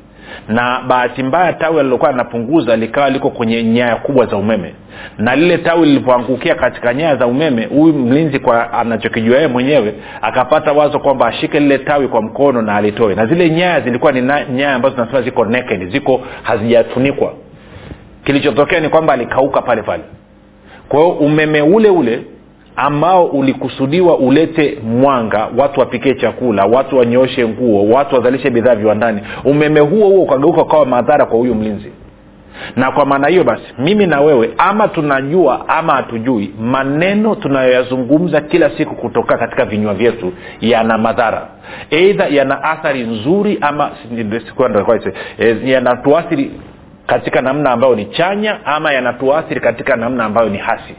na 0.47 0.81
bahati 0.87 1.23
mbaya 1.23 1.53
tawi 1.53 1.79
alilokuwa 1.79 2.09
anapunguza 2.09 2.75
likawa 2.75 3.09
liko 3.09 3.29
kwenye 3.29 3.63
nyaya 3.63 3.95
kubwa 3.95 4.25
za 4.25 4.37
umeme. 4.37 4.73
Na 5.17 5.35
lile 5.35 5.57
tawi 5.57 5.85
lilipoangukia 5.85 6.55
katika 6.55 6.93
nyaya 6.93 7.15
za 7.15 7.27
umeme 7.27 7.65
huyu 7.65 7.93
mlinzi 7.93 8.39
kwa 8.39 8.73
anachokijua 8.73 9.35
yeye 9.35 9.47
mwenyewe 9.47 9.93
akapata 10.21 10.71
wazo 10.73 10.99
kwamba 10.99 11.27
ashike 11.27 11.59
lile 11.59 11.77
tawi 11.77 12.07
kwa 12.07 12.21
mkono 12.21 12.61
na 12.61 12.75
alitoe. 12.75 13.15
Na 13.15 13.25
zile 13.25 13.49
nyaya 13.49 13.81
zilikuwa 13.81 14.11
ni 14.11 14.21
nyaya 14.53 14.73
ambazo 14.75 14.95
zinasema 14.95 15.21
ziko 15.21 15.45
naked 15.45 15.91
ziko 15.91 16.21
hazijafunikwa. 16.43 17.33
Kilichotokea 18.25 18.79
ni 18.79 18.89
kwamba 18.89 19.13
alikauka 19.13 19.61
pale 19.61 19.81
pale. 19.81 20.03
Kwa 20.89 20.99
hiyo 20.99 21.11
umeme 21.11 21.61
ule 21.61 21.89
ule 21.89 22.19
ambao 22.75 23.25
ulikusudiwa 23.25 24.17
ulete 24.17 24.77
mwanga 24.83 25.47
watu 25.57 25.79
wapikie 25.79 26.13
chakula 26.15 26.65
watu 26.65 26.97
wanyooshe 26.97 27.47
nguo 27.47 27.89
watu 27.89 28.15
wazalishe 28.15 28.49
bidhaa 28.49 28.75
viwandani. 28.75 29.21
Umeme 29.43 29.79
huo 29.79 30.07
huo 30.07 30.23
ukageuka 30.23 30.61
ukawa 30.61 30.85
madhara 30.85 31.25
kwa 31.25 31.37
huyu 31.37 31.55
mlinzi. 31.55 31.91
Na 32.75 32.91
kwa 32.91 33.05
maana 33.05 33.27
hiyo 33.27 33.43
basi 33.43 33.63
mimi 33.79 34.05
na 34.07 34.21
wewe 34.21 34.49
ama 34.57 34.87
tunajua 34.87 35.69
ama 35.69 35.93
hatujui 35.93 36.53
maneno 36.59 37.35
tunayoyazungumza 37.35 38.41
kila 38.41 38.69
siku 38.77 38.95
kutoka 38.95 39.37
katika 39.37 39.65
vinywa 39.65 39.93
vyetu 39.93 40.33
yana 40.61 40.97
madhara. 40.97 41.47
Eidha 41.89 42.27
yana 42.27 42.63
athari 42.63 43.03
nzuri 43.03 43.57
ama 43.61 43.91
eh, 45.39 45.57
yanatuathiri 45.69 46.51
katika 47.07 47.41
namna 47.41 47.71
ambayo 47.71 47.95
ni 47.95 48.05
chanya 48.05 48.65
ama 48.65 48.93
yanatuathiri 48.93 49.61
katika 49.61 49.95
namna 49.95 50.25
ambayo 50.25 50.49
ni 50.49 50.57
hasi 50.57 50.95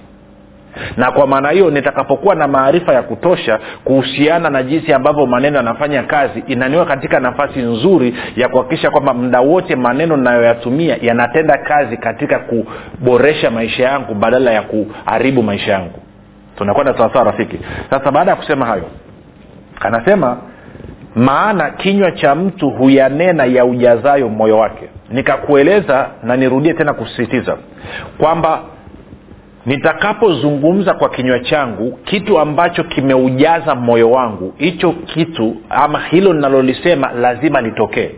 na 0.97 1.11
kwa 1.11 1.27
maana 1.27 1.51
hiyo 1.51 1.71
nitakapokuwa 1.71 2.35
na 2.35 2.49
maarifa 2.49 2.93
ya 2.93 3.03
kutosha 3.03 3.59
kuhusiana 3.85 4.51
na 4.51 4.63
jinsi 4.63 4.93
ambavyo 4.93 5.27
maneno 5.27 5.57
yanafanya 5.57 6.03
kazi 6.03 6.45
inaniwa 6.47 6.87
katika 6.87 7.21
nafasi 7.21 7.59
nzuri 7.59 8.15
ya 8.37 8.49
kuhakikisha 8.49 8.91
kwamba 8.91 9.15
muda 9.15 9.41
wote 9.41 9.77
maneno 9.77 10.17
nayoyatumia 10.17 10.97
yanatenda 11.03 11.59
kazi 11.59 11.97
katika 11.97 12.39
kuboresha 12.39 13.51
maisha 13.51 13.85
yangu 13.85 14.15
badala 14.15 14.51
ya 14.51 14.63
kuharibu 14.63 15.43
maisha 15.43 15.73
yangu. 15.73 15.99
Tunakwenda 16.59 16.99
sawasawa 16.99 17.25
rafiki? 17.25 17.59
Sasa 17.91 18.11
baada 18.11 18.31
ya 18.31 18.37
kusema 18.37 18.67
hayo 18.67 18.85
anasema 19.81 20.37
maana 21.15 21.71
kinywa 21.71 22.13
cha 22.13 22.35
mtu 22.35 22.71
huyanena 22.71 23.45
ya 23.45 23.65
ujazayo 23.65 24.29
moyo 24.29 24.59
wake. 24.59 24.89
Nikakueleza 25.11 26.07
na 26.23 26.37
nirudie 26.37 26.75
tena 26.75 26.93
kusisitiza 26.95 27.57
kwamba 28.19 28.61
nitakapozungumza 29.67 30.95
kwa 30.95 31.09
kinywa 31.09 31.39
changu 31.39 31.93
kitu 32.05 32.39
ambacho 32.39 32.85
kimeujaza 32.85 33.75
moyo 33.75 34.11
wangu 34.11 34.55
hicho 34.57 34.93
kitu 34.93 35.57
ama 35.71 36.01
hilo 36.01 36.33
linalolisema 36.33 37.13
lazima 37.13 37.61
litokee. 37.61 38.11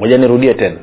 Moja 0.00 0.18
nirudie 0.18 0.54
tena. 0.54 0.76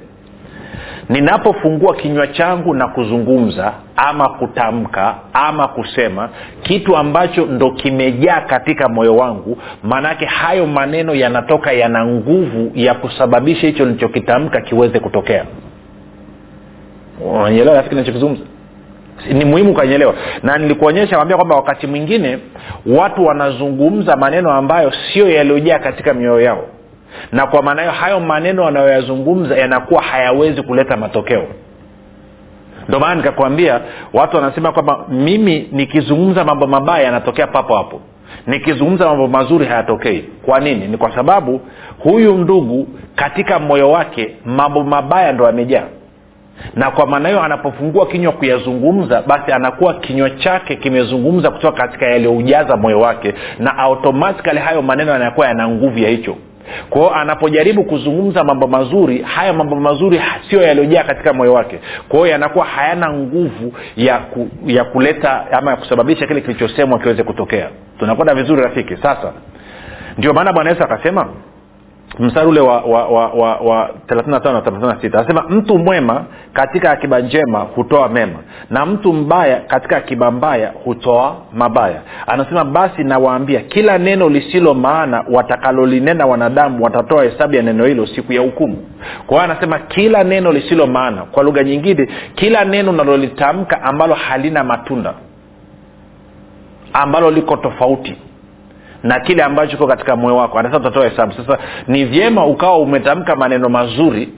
Ninapofungua 1.10 1.96
kinywa 1.96 2.27
changu 2.27 2.74
na 2.74 2.88
kuzungumza 2.88 3.74
ama 3.96 4.29
kutamka 4.29 5.15
ama 5.34 5.67
kusema 5.67 6.29
kitu 6.62 6.98
ambacho 6.98 7.46
ndo 7.46 7.72
kimejaa 7.72 8.41
katika 8.41 8.89
moyo 8.89 9.15
wangu 9.15 9.58
maanaake 9.84 10.25
hayo 10.25 10.67
maneno 10.67 11.15
yanatoka 11.15 11.72
yana 11.72 12.05
nguvu 12.05 12.72
ya 12.75 12.94
kusababisha 12.94 13.67
hicho 13.67 13.86
nilichokitamka 13.86 14.62
kiweze 14.62 15.00
kutokea. 15.00 15.46
Unanyelewa 17.34 17.75
rafiki 17.75 17.96
nachokizungumza 17.96 18.44
ni 19.34 19.45
muhimu 19.45 19.72
ukanyelewa 19.72 20.13
na 20.43 20.57
nilikuonyesha 20.57 21.15
kwambia 21.15 21.38
kwamba 21.38 21.55
wakati 21.55 21.88
mwingine 21.88 22.39
watu 22.86 23.25
wanazungumza 23.25 24.15
maneno 24.15 24.51
ambayo 24.51 24.91
sio 25.13 25.29
yaliyojaa 25.29 25.79
katika 25.79 26.13
mioyo 26.13 26.41
yao. 26.41 26.63
Na 27.31 27.48
kwa 27.48 27.62
maana 27.63 27.81
hiyo 27.81 27.93
hayo 27.93 28.19
maneno 28.19 28.63
wanayoyazungumza 28.63 29.57
yanakuwa 29.57 30.01
hayawezi 30.01 30.62
kuleta 30.62 30.98
matokeo. 30.98 31.43
Ndio 32.88 33.00
maana 33.00 33.15
nikakwambia 33.15 33.81
watu 34.13 34.36
wanasema 34.38 34.72
kwamba 34.72 35.05
mimi 35.10 35.69
nikizungumza 35.72 36.43
mambo 36.43 36.67
mabaya 36.67 37.03
yanatokea 37.05 37.48
papo 37.48 37.75
hapo. 37.77 38.01
Nikizungumza 38.48 39.05
mambo 39.05 39.27
mazuri 39.27 39.65
hayatokei. 39.65 40.25
Kwa 40.45 40.60
nini? 40.60 40.88
Ni 40.88 40.98
kwa 40.98 41.15
sababu 41.15 41.62
huyu 42.00 42.38
ndugu 42.38 42.88
katika 43.15 43.60
moyo 43.60 43.91
wake 43.91 44.36
mambo 44.45 44.84
mabaya 44.84 45.31
ndo 45.31 45.45
yamejaa 45.45 45.84
na 46.75 46.91
kwa 46.91 47.07
maana 47.07 47.29
hiyo 47.29 47.41
anapofungua 47.43 48.05
kinywa 48.07 48.31
kuyazungumza 48.33 49.21
basi 49.27 49.51
anakuwa 49.51 49.93
kinywa 49.93 50.29
chake 50.29 50.75
kimezungumza 50.75 51.51
kutoka 51.51 51.77
katika 51.77 52.05
yaliyoujaza 52.05 52.77
moyo 52.77 53.00
wake 53.00 53.33
na 53.59 53.77
automatikali 53.77 54.59
hayo 54.59 54.81
maneno 54.81 55.12
yanakuwa 55.12 55.47
yana 55.47 55.67
nguvu 55.67 56.00
ya 56.00 56.09
hicho. 56.09 56.35
Kwao 56.89 57.13
anapojaribu 57.15 57.83
kuzungumza 57.83 58.43
mambo 58.43 58.67
mazuri 58.67 59.21
haya 59.21 59.53
mambo 59.53 59.75
mazuri 59.75 60.21
sio 60.50 60.62
yaliyojaa 60.62 61.03
katika 61.03 61.33
moyo 61.33 61.53
wake. 61.53 61.79
Kwao 62.09 62.27
yanakuwa 62.27 62.65
hayana 62.65 63.13
nguvu 63.13 63.74
ya, 63.97 64.17
ku, 64.17 64.47
ya 64.65 64.83
kuleta 64.83 65.45
ama 65.51 65.71
ya 65.71 65.77
kusababisha 65.77 66.27
kile 66.27 66.41
kilichosemwa 66.41 67.00
kiweze 67.00 67.24
kutokea. 67.24 67.69
Tunakwenda 68.00 68.35
vizuri 68.35 68.62
rafiki? 68.63 68.95
Sasa. 68.97 69.33
Ndio 70.17 70.33
maana 70.33 70.53
bwana 70.53 70.69
yesu 70.69 70.83
akasema 70.83 71.27
mstari 72.19 72.48
ule 72.48 72.60
wa, 72.60 72.81
wa, 72.81 73.07
wa, 73.07 73.27
wa, 73.27 73.55
wa 73.55 73.89
35 74.07 74.53
na 74.53 74.60
36 74.60 75.17
anasema 75.19 75.43
mtu 75.50 75.77
mwema 75.77 76.24
katika 76.53 76.91
akiba 76.91 77.19
njema 77.19 77.60
hutoa 77.60 78.10
mema 78.10 78.39
na 78.69 78.86
mtu 78.86 79.13
mbaya 79.13 79.60
katika 79.60 79.98
akiba 79.98 80.31
mbaya 80.31 80.74
hutoa 80.84 81.36
mabaya. 81.53 82.01
Anasema 82.27 82.65
basi 82.65 83.03
nawaambia 83.03 83.60
kila 83.62 83.98
neno 83.98 84.29
lisilo 84.29 84.74
maana 84.74 85.24
watakalolinena 85.31 86.25
wanadamu 86.25 86.84
watatoa 86.84 87.24
hesabu 87.24 87.55
ya 87.55 87.62
neno 87.62 87.86
hilo 87.86 88.07
siku 88.07 88.34
ya 88.34 88.41
hukumu. 88.41 88.77
Kwa 89.27 89.38
hiyo 89.38 89.51
anasema 89.51 89.79
kila 89.79 90.24
neno 90.24 90.51
lisilo 90.51 90.88
maana 90.88 91.22
kwa 91.22 91.43
lugha 91.43 91.63
nyingine 91.63 92.07
kila 92.36 92.65
neno 92.65 92.91
unalolitamka 92.91 93.81
ambalo 93.84 94.13
halina 94.13 94.63
matunda 94.63 95.13
ambalo 96.93 97.31
liko 97.31 97.57
tofauti 97.57 98.15
na 99.05 99.19
kile 99.19 99.43
ambacho 99.43 99.75
iko 99.75 99.88
katika 99.88 100.15
moyo 100.15 100.35
wako. 100.38 100.59
Anasema 100.59 100.79
utatoa 100.79 101.09
hesabu. 101.09 101.33
Sasa 101.33 101.57
ni 101.88 102.05
vyema 102.05 102.45
ukawa 102.45 102.77
umetamka 102.77 103.35
maneno 103.35 103.69
mazuri 103.69 104.29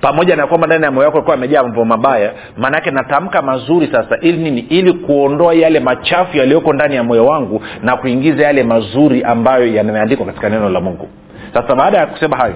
pamoja 0.00 0.36
na 0.36 0.46
kwamba 0.46 0.66
ndani 0.66 0.84
ya 0.84 0.90
moyo 0.90 1.06
wako 1.06 1.16
alikuwa 1.18 1.36
amejaa 1.36 1.62
mambo 1.62 1.84
mabaya 1.84 2.32
maanake 2.56 2.90
natamka 2.90 3.42
mazuri 3.42 3.88
sasa 3.92 4.18
ili 4.20 4.38
nini? 4.38 4.60
Ili 4.60 4.92
kuondoa 4.92 5.54
yale 5.54 5.80
machafu 5.80 6.36
yaliyoko 6.36 6.72
ndani 6.72 6.94
ya 6.94 7.04
moyo 7.04 7.26
wangu 7.26 7.62
na 7.82 7.96
kuingiza 7.96 8.42
yale 8.42 8.62
mazuri 8.62 9.22
ambayo 9.22 9.66
yameandikwa 9.66 10.26
katika 10.26 10.48
neno 10.48 10.68
la 10.68 10.80
mungu. 10.80 11.08
Sasa 11.54 11.74
baada 11.74 11.98
ya 11.98 12.06
kusema 12.06 12.36
hayo 12.36 12.54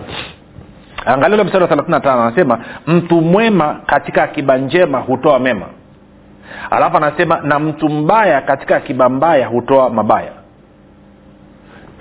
angalia 1.06 1.42
ule 1.42 1.64
wa 1.64 1.66
35 1.66 2.22
anasema 2.26 2.58
mtu 2.86 3.20
mwema 3.20 3.80
katika 3.86 4.22
akiba 4.22 4.56
njema 4.58 4.98
hutoa 4.98 5.38
mema. 5.38 5.66
Alafu 6.70 6.96
anasema 6.96 7.40
na 7.42 7.58
mtu 7.58 7.88
mbaya 7.88 8.40
katika 8.40 8.76
akiba 8.76 9.08
mbaya 9.08 9.46
hutoa 9.46 9.90
mabaya 9.90 10.41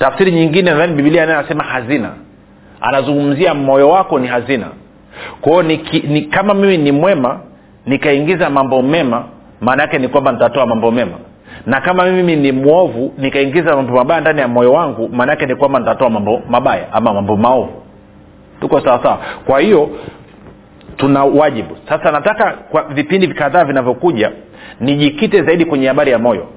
tafsiri 0.01 0.31
nyingine 0.31 0.71
nadhani 0.71 0.93
bibilia 0.93 1.25
naye 1.25 1.37
anasema 1.39 1.63
hazina. 1.63 2.09
Anazungumzia 2.81 3.53
moyo 3.53 3.89
wako 3.89 4.19
ni 4.19 4.27
hazina. 4.27 4.67
Kwao 5.41 5.63
kama 6.29 6.53
mimi 6.53 6.77
ni 6.77 6.91
mwema 6.91 7.39
nikaingiza 7.85 8.49
mambo 8.49 8.81
mema 8.81 9.23
maana 9.61 9.81
yake 9.83 9.97
ni 9.97 10.07
kwamba 10.07 10.31
nitatoa 10.31 10.65
mambo 10.65 10.91
mema. 10.91 11.17
Na 11.65 11.81
kama 11.81 12.05
mimi 12.05 12.35
ni 12.35 12.51
mwovu 12.51 13.13
nikaingiza 13.17 13.75
mambo 13.75 13.93
mabaya 13.93 14.21
ndani 14.21 14.39
ya 14.41 14.47
moyo 14.47 14.73
wangu 14.73 15.09
maana 15.09 15.31
yake 15.31 15.45
ni 15.45 15.55
kwamba 15.55 15.79
nitatoa 15.79 16.09
mambo 16.09 16.41
mabaya 16.49 16.93
ama 16.93 17.13
mambo 17.13 17.37
maovu. 17.37 17.83
Tuko 18.61 18.81
sawasawa 18.81 19.19
kwa 19.45 19.59
hiyo 19.59 19.89
tuna 20.97 21.23
wajibu. 21.23 21.77
Sasa 21.89 22.11
nataka 22.11 22.51
kwa 22.51 22.83
vipindi 22.83 23.27
kadhaa 23.27 23.63
vinavyokuja 23.63 24.31
nijikite 24.79 25.41
zaidi 25.43 25.65
kwenye 25.65 25.87
habari 25.87 26.11
ya 26.11 26.19
moyo 26.19 26.47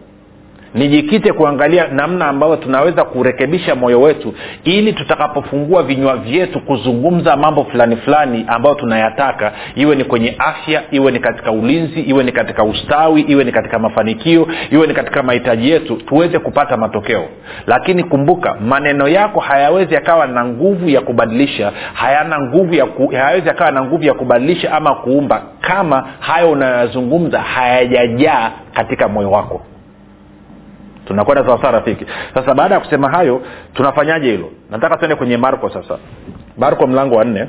nijikite 0.75 1.33
kuangalia 1.33 1.89
namna 1.89 2.27
ambayo 2.27 2.57
tunaweza 2.57 3.05
kurekebisha 3.05 3.75
moyo 3.75 4.01
wetu 4.01 4.35
ili 4.65 4.93
tutakapofungua 4.93 5.83
vinywa 5.83 6.17
vyetu 6.17 6.61
kuzungumza 6.61 7.37
mambo 7.37 7.65
fulani 7.65 7.97
fulani 7.97 8.45
ambayo 8.49 8.75
tunayataka. 8.75 9.53
Iwe 9.75 9.97
ni 9.97 10.05
kwenye 10.05 10.35
afya 10.39 10.83
iwe 10.91 11.13
ni 11.13 11.19
katika 11.21 11.53
ulinzi 11.53 12.01
iwe 12.01 12.25
ni 12.25 12.33
katika 12.33 12.65
ustawi 12.65 13.21
iwe 13.21 13.45
ni 13.45 13.53
katika 13.53 13.79
mafanikio 13.79 14.49
iwe 14.71 14.87
ni 14.87 14.95
katika 14.95 15.23
mahitaji 15.23 15.71
yetu 15.71 15.97
tuweze 15.97 16.39
kupata 16.39 16.77
matokeo. 16.77 17.25
Lakini 17.67 18.05
kumbuka 18.05 18.55
maneno 18.55 19.09
yako 19.09 19.41
hayawezi 19.41 19.95
yakawa 19.95 20.27
na 20.27 20.45
nguvu 20.45 20.89
ya 20.89 21.01
kubadilisha 21.01 21.73
hayana 21.95 22.41
nguvu 22.41 22.75
ya 22.75 22.87
ku, 22.87 23.07
hayawezi 23.07 23.49
yakawa 23.49 23.71
na 23.71 23.85
nguvu 23.85 24.05
ya 24.05 24.15
kubadilisha 24.15 24.73
ama 24.73 24.95
kuumba 24.95 25.43
kama 25.61 26.09
hayo 26.21 26.51
unayoyazungumza 26.51 27.41
hayajajaa 27.41 28.51
katika 28.75 29.09
moyo 29.09 29.31
wako 29.31 29.61
tunakwenda 31.07 31.47
sawasawa 31.47 31.73
rafiki. 31.73 32.07
Sasa 32.35 32.55
baada 32.55 32.75
ya 32.75 32.81
kusema 32.81 33.11
hayo 33.11 33.43
tunafanyaje 33.75 34.31
hilo? 34.31 34.51
Nataka 34.71 34.97
tuende 34.97 35.17
kwenye 35.17 35.37
marko 35.37 35.71
sasa. 35.71 35.99
Marko 36.59 36.87
mlango 36.87 37.15
wa 37.17 37.25
nne. 37.25 37.49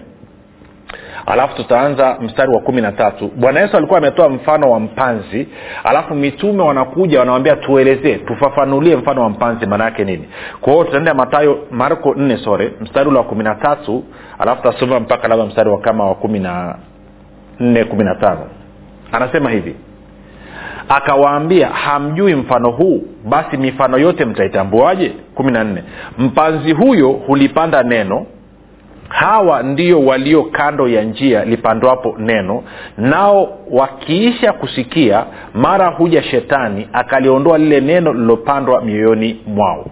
Alafu 1.26 1.56
tutaanza 1.56 2.18
mstari 2.22 2.52
wa 2.52 2.60
kumi 2.62 2.82
na 2.82 2.92
tatu. 2.92 3.32
Bwana 3.36 3.60
yesu 3.60 3.78
alikuwa 3.78 3.98
ametoa 4.00 4.30
mfano 4.30 4.72
wa 4.72 4.80
mpanzi 4.80 5.48
alafu 5.84 6.16
mitume 6.16 6.64
wanakuja 6.64 7.20
wanawambia 7.20 7.56
tuelezee 7.56 8.16
tufafanulie 8.16 8.96
mfano 8.96 9.22
wa 9.22 9.30
mpanzi 9.30 9.66
maana 9.66 9.84
yake 9.84 10.04
nini? 10.06 10.30
Kwa 10.62 10.74
hiyo 10.74 10.86
tutaenda 10.86 11.14
matayo 11.14 11.60
marko 11.72 12.14
nne 12.16 12.38
sore 12.38 12.72
mstari 12.82 13.10
ule 13.10 13.18
wa 13.18 13.24
kumi 13.24 13.44
na 13.44 13.56
tatu 13.56 14.04
alafu 14.40 14.62
tutasoma 14.62 15.00
mpaka 15.00 15.28
labda 15.28 15.46
mstari 15.46 15.70
wa 15.70 15.80
kama 15.80 16.06
wa 16.08 16.16
kumi 16.16 16.40
na 16.40 16.76
nne 17.60 17.84
kumi 17.84 18.04
na 18.04 18.16
tano. 18.16 18.48
Anasema 19.12 19.50
hivi 19.52 19.76
akawaambia 20.90 21.68
hamjui 21.68 22.36
mfano 22.36 22.72
huu 22.72 23.04
basi 23.26 23.58
mifano 23.58 23.98
yote 23.98 24.26
mtaitambuaje? 24.26 25.12
Kumi 25.36 25.52
na 25.52 25.64
nne. 25.64 25.84
Mpanzi 26.18 26.72
huyo 26.74 27.10
hulipanda 27.12 27.84
neno 27.84 28.26
hawa 29.10 29.64
ndio 29.64 30.06
walio 30.06 30.44
kando 30.44 30.88
ya 30.88 31.04
njia 31.04 31.46
lipandwapo 31.46 32.16
neno 32.20 32.64
nao 32.98 33.58
wakiisha 33.72 34.54
kusikia 34.54 35.26
mara 35.54 35.88
huja 35.88 36.24
shetani 36.24 36.88
akaliondoa 36.94 37.58
lile 37.58 37.82
neno 37.82 38.14
lilopandwa 38.14 38.82
mioyoni 38.82 39.42
mwao. 39.48 39.86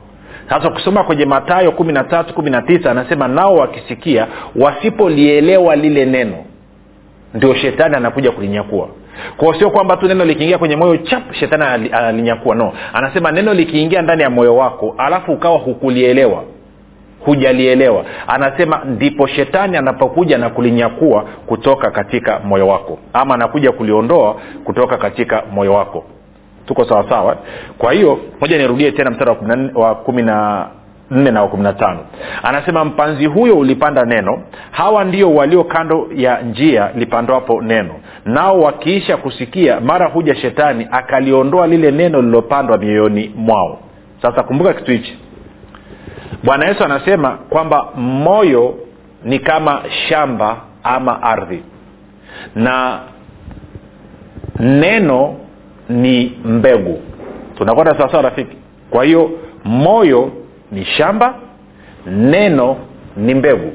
Sasa 0.50 0.70
ukisoma 0.70 1.04
kwenye 1.04 1.26
matayo 1.26 1.72
kumi 1.72 1.94
na 1.94 2.04
tatu 2.04 2.34
kumi 2.34 2.50
na 2.50 2.62
tisa 2.62 2.92
anasema 2.92 3.28
nao 3.28 3.56
wakisikia 3.56 4.28
wasipolielewa 4.56 5.76
lile 5.76 6.06
neno 6.06 6.38
ndio 7.34 7.56
shetani 7.56 7.96
anakuja 7.96 8.32
kulinyakua 8.32 8.88
kwao 9.38 9.53
sio 9.53 9.70
kwamba 9.70 9.98
tu 9.98 10.08
neno 10.08 10.25
likiingia 10.25 10.58
kwenye 10.58 10.75
moyo 10.75 10.98
chap 10.98 11.34
shetani 11.34 11.89
analinyakua 11.91 12.55
no. 12.55 12.74
Anasema 12.93 13.32
neno 13.32 13.53
likiingia 13.53 14.01
ndani 14.01 14.22
ya 14.22 14.29
moyo 14.29 14.55
wako 14.55 14.96
alafu 14.98 15.32
ukawa 15.32 15.58
hukulielewa 15.58 16.43
hujalielewa. 17.25 18.05
Anasema 18.27 18.82
ndipo 18.86 19.27
shetani 19.27 19.77
anapokuja 19.77 20.38
na 20.38 20.50
kulinyakua 20.50 21.25
kutoka 21.46 21.91
katika 21.91 22.39
moyo 22.39 22.67
wako 22.67 23.00
ama 23.13 23.34
anakuja 23.36 23.72
kuliondoa 23.72 24.36
kutoka 24.63 24.98
katika 24.98 25.43
moyo 25.51 25.74
wako. 25.74 26.03
Tuko 26.65 26.86
sawasawa? 26.86 27.38
Kwa 27.77 27.93
hiyo 27.93 28.20
moja 28.41 28.58
nirudie 28.58 28.91
tena 28.91 29.12
mstari 29.12 29.32
wa 29.75 29.96
kumi 29.96 30.22
na 30.22 30.67
nne 31.13 31.32
na 31.32 31.48
kumi 31.48 31.63
na 31.63 31.98
anasema 32.43 32.86
mpanzi 32.86 33.25
huyo 33.25 33.58
ulipanda 33.58 34.05
neno. 34.05 34.41
Hawa 34.72 35.03
ndio 35.03 35.34
walio 35.34 35.63
kando 35.63 36.08
ya 36.15 36.41
njia 36.41 36.91
lipandwapo 36.96 37.62
neno. 37.62 37.93
Nao 38.25 38.60
wakiisha 38.60 39.17
kusikia 39.17 39.79
mara 39.79 40.08
huja 40.08 40.36
shetani 40.36 40.88
akaliondoa 40.91 41.67
lile 41.67 41.91
neno 41.91 42.22
lililopandwa 42.22 42.77
mioyoni 42.77 43.32
mwao. 43.36 43.79
Sasa 44.22 44.43
kumbuka 44.43 44.74
kitu 44.74 44.91
hichi. 44.91 45.17
Bwana 46.43 46.65
yesu 46.67 46.84
anasema 46.84 47.29
kwamba 47.50 47.88
moyo 47.96 48.75
ni 49.24 49.39
kama 49.39 49.82
shamba 50.10 50.58
ama 50.84 51.22
ardhi. 51.24 51.63
Na 52.55 53.00
neno 54.60 55.36
ni 55.89 56.38
mbegu. 56.46 57.01
Tunakwenda 57.58 57.98
sawasawa 57.98 58.24
rafiki? 58.24 58.58
Kwa 58.89 59.03
hiyo 59.03 59.32
moyo 59.65 60.32
ni 60.74 60.86
shamba 60.86 61.34
neno 62.06 62.77
ni 63.18 63.34
mbegu. 63.36 63.72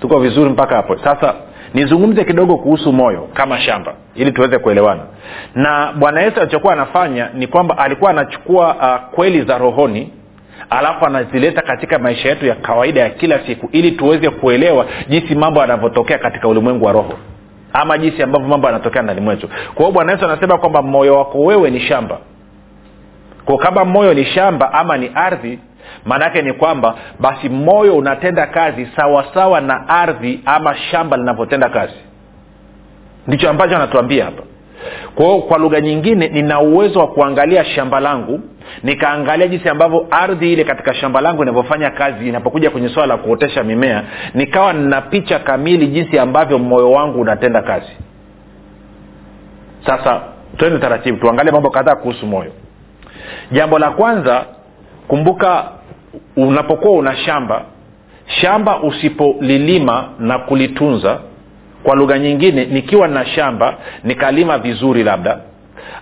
Tuko 0.00 0.18
vizuri 0.20 0.50
mpaka 0.50 0.76
hapo. 0.76 0.96
Sasa 0.98 1.34
nizungumze 1.74 2.24
kidogo 2.24 2.56
kuhusu 2.56 2.92
moyo 2.92 3.28
kama 3.34 3.60
shamba 3.60 3.94
ili 4.14 4.32
tuweze 4.32 4.58
kuelewana. 4.58 5.00
Na 5.54 5.92
bwana 5.92 6.20
yesu 6.22 6.40
alichokuwa 6.40 6.72
anafanya 6.72 7.30
ni 7.34 7.46
kwamba 7.46 7.78
alikuwa 7.78 8.10
anachukua 8.10 8.74
uh, 8.76 9.14
kweli 9.14 9.42
za 9.42 9.58
rohoni 9.58 10.12
alafu 10.70 11.06
anazileta 11.06 11.62
katika 11.62 11.98
maisha 11.98 12.28
yetu 12.28 12.46
ya 12.46 12.54
kawaida 12.54 13.00
ya 13.00 13.10
kila 13.10 13.38
siku 13.46 13.68
ili 13.72 13.92
tuweze 13.92 14.30
kuelewa 14.30 14.86
jinsi 15.08 15.34
mambo 15.34 15.60
yanavyotokea 15.60 16.18
katika 16.18 16.48
ulimwengu 16.48 16.84
wa 16.84 16.92
roho 16.92 17.14
ama 17.72 17.98
jinsi 17.98 18.22
ambavyo 18.22 18.48
mambo 18.48 18.66
yanatokea 18.66 19.02
ndani 19.02 19.20
mwetu. 19.20 19.48
Kwa 19.48 19.76
hiyo 19.76 19.90
bwana 19.92 20.12
yesu 20.12 20.24
anasema 20.24 20.58
kwamba 20.58 20.82
moyo 20.82 21.16
wako 21.18 21.38
wewe 21.38 21.70
ni 21.70 21.80
shamba 21.80 22.18
kwa 23.44 23.58
kama 23.58 23.84
moyo 23.84 24.14
ni 24.14 24.24
shamba 24.24 24.72
ama 24.72 24.96
ni 24.96 25.10
ardhi 25.14 25.58
maanaake 26.04 26.42
ni 26.42 26.52
kwamba 26.52 26.94
basi 27.20 27.48
moyo 27.48 27.96
unatenda 27.96 28.46
kazi 28.46 28.88
sawasawa 28.96 29.34
sawa 29.34 29.60
na 29.60 29.88
ardhi 29.88 30.40
ama 30.44 30.76
shamba 30.76 31.16
linavyotenda 31.16 31.68
kazi. 31.68 31.94
Ndicho 33.26 33.50
ambacho 33.50 33.76
anatuambia 33.76 34.24
hapa. 34.24 34.42
Kwao 35.14 35.40
kwa 35.42 35.58
lugha 35.58 35.80
nyingine 35.80 36.28
nina 36.28 36.60
uwezo 36.60 36.98
wa 37.00 37.08
kuangalia 37.08 37.64
shamba 37.64 38.00
langu 38.00 38.40
nikaangalia 38.82 39.48
jinsi 39.48 39.68
ambavyo 39.68 40.06
ardhi 40.10 40.52
ile 40.52 40.64
katika 40.64 40.94
shamba 40.94 41.20
langu 41.20 41.42
inavyofanya 41.42 41.90
kazi 41.90 42.28
inapokuja 42.28 42.70
kwenye 42.70 42.88
swala 42.88 43.14
la 43.16 43.22
kuotesha 43.22 43.64
mimea 43.64 44.02
nikawa 44.34 44.72
nina 44.72 45.00
picha 45.00 45.38
kamili 45.38 45.86
jinsi 45.86 46.18
ambavyo 46.18 46.58
moyo 46.58 46.90
wangu 46.90 47.20
unatenda 47.20 47.62
kazi. 47.62 47.92
Sasa 49.86 50.20
twende 50.56 50.78
taratibu 50.78 51.18
tuangalie 51.18 51.52
mambo 51.52 51.70
kadhaa 51.70 51.94
kuhusu 51.96 52.26
moyo 52.26 52.52
jambo 53.52 53.78
la 53.78 53.90
kwanza 53.90 54.44
kumbuka 55.08 55.64
unapokuwa 56.36 56.92
una 56.98 57.16
shamba 57.16 57.62
shamba 58.26 58.80
usipolilima 58.82 60.08
na 60.18 60.38
kulitunza 60.38 61.18
kwa 61.82 61.94
lugha 61.96 62.18
nyingine 62.18 62.64
nikiwa 62.64 63.08
na 63.08 63.26
shamba 63.26 63.74
nikalima 64.04 64.58
vizuri 64.58 65.02
labda 65.04 65.38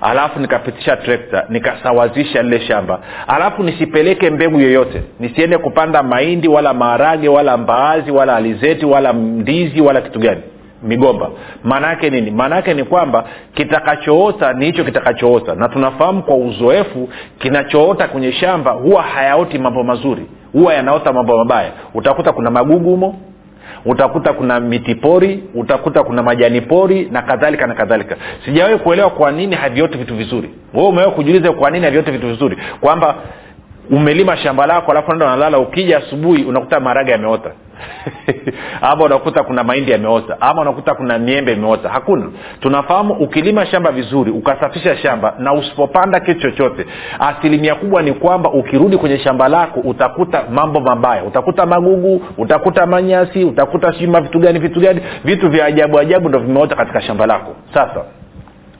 alafu 0.00 0.40
nikapitisha 0.40 0.96
trekta 0.96 1.44
nikasawazisha 1.48 2.42
lile 2.42 2.60
shamba 2.60 3.00
alafu 3.26 3.62
nisipeleke 3.62 4.30
mbegu 4.30 4.60
yoyote 4.60 5.02
nisiende 5.20 5.58
kupanda 5.58 6.02
mahindi 6.02 6.48
wala 6.48 6.74
maharage 6.74 7.28
wala 7.28 7.56
mbaazi 7.56 8.10
wala 8.10 8.36
alizeti 8.36 8.86
wala 8.86 9.12
ndizi 9.12 9.80
wala 9.80 10.00
kitu 10.00 10.18
gani 10.18 10.40
migomba. 10.82 11.30
Maana 11.64 11.86
yake 11.88 12.10
nini? 12.10 12.30
Maana 12.30 12.56
yake 12.56 12.74
ni 12.74 12.84
kwamba 12.84 13.24
kitakachoota 13.54 14.52
ni 14.52 14.64
hicho 14.66 14.84
kitakachoota. 14.84 15.54
Na 15.54 15.68
tunafahamu 15.68 16.22
kwa 16.22 16.36
uzoefu 16.36 17.08
kinachoota 17.38 18.08
kwenye 18.08 18.32
shamba 18.32 18.70
huwa 18.70 19.02
hayaoti 19.02 19.58
mambo 19.58 19.82
mazuri. 19.82 20.26
Huwa 20.52 20.74
yanaota 20.74 21.12
mambo 21.12 21.38
mabaya. 21.38 21.72
Utakuta 21.94 22.32
kuna 22.32 22.50
magugu 22.50 22.90
humo 22.90 23.20
utakuta 23.84 24.32
kuna 24.32 24.60
miti 24.60 24.94
pori 24.94 25.44
utakuta 25.54 26.02
kuna 26.02 26.22
majani 26.22 26.60
pori 26.60 27.08
na 27.12 27.22
kadhalika 27.22 27.66
na 27.66 27.74
kadhalika. 27.74 28.16
Sijawahi 28.44 28.76
kuelewa 28.78 29.10
kwa 29.10 29.30
nini 29.32 29.54
havioti 29.54 29.98
vitu 29.98 30.14
vizuri. 30.16 30.50
Wewe 30.74 30.88
umewahi 30.88 31.10
kujiuliza 31.14 31.52
kwa 31.52 31.70
nini 31.70 31.84
havioti 31.84 32.10
vitu 32.10 32.26
vizuri? 32.28 32.58
Kwamba 32.80 33.14
umelima 33.90 34.36
shamba 34.36 34.66
lako 34.66 34.90
alafu 34.90 35.08
naenda 35.08 35.26
unalala 35.26 35.58
ukija 35.58 35.98
asubuhi 35.98 36.44
unakuta 36.44 36.80
maharage 36.80 37.12
yameota. 37.12 37.50
Ama 38.80 39.04
unakuta 39.04 39.42
kuna 39.42 39.64
mahindi 39.64 39.90
yameota. 39.92 40.40
Ama 40.40 40.62
unakuta 40.62 40.94
kuna 40.94 41.18
miembe 41.18 41.52
imeota. 41.52 41.88
Hakuna. 41.88 42.26
Tunafahamu 42.60 43.14
ukilima 43.14 43.66
shamba 43.66 43.92
vizuri 43.92 44.30
ukasafisha 44.30 44.96
shamba 44.96 45.34
na 45.38 45.52
usipopanda 45.52 46.20
kitu 46.20 46.40
chochote 46.40 46.86
asilimia 47.18 47.74
kubwa 47.74 48.02
ni 48.02 48.12
kwamba 48.12 48.50
ukirudi 48.50 48.96
kwenye 48.96 49.18
shamba 49.18 49.48
lako 49.48 49.80
utakuta 49.80 50.44
mambo 50.50 50.80
mabaya. 50.80 51.24
Utakuta 51.24 51.66
magugu 51.66 52.22
utakuta 52.38 52.86
manyasi 52.86 53.44
utakuta 53.44 53.92
sijui 53.92 54.20
vitu 54.20 54.38
gani 54.38 54.58
vitu 54.58 54.80
gani. 54.80 55.00
Vitu 55.24 55.48
vya 55.50 55.64
ajabu 55.66 55.98
ajabu 55.98 56.28
ndo 56.28 56.38
vimeota 56.38 56.76
katika 56.76 57.00
shamba 57.00 57.26
lako. 57.26 57.56
Sasa 57.74 58.04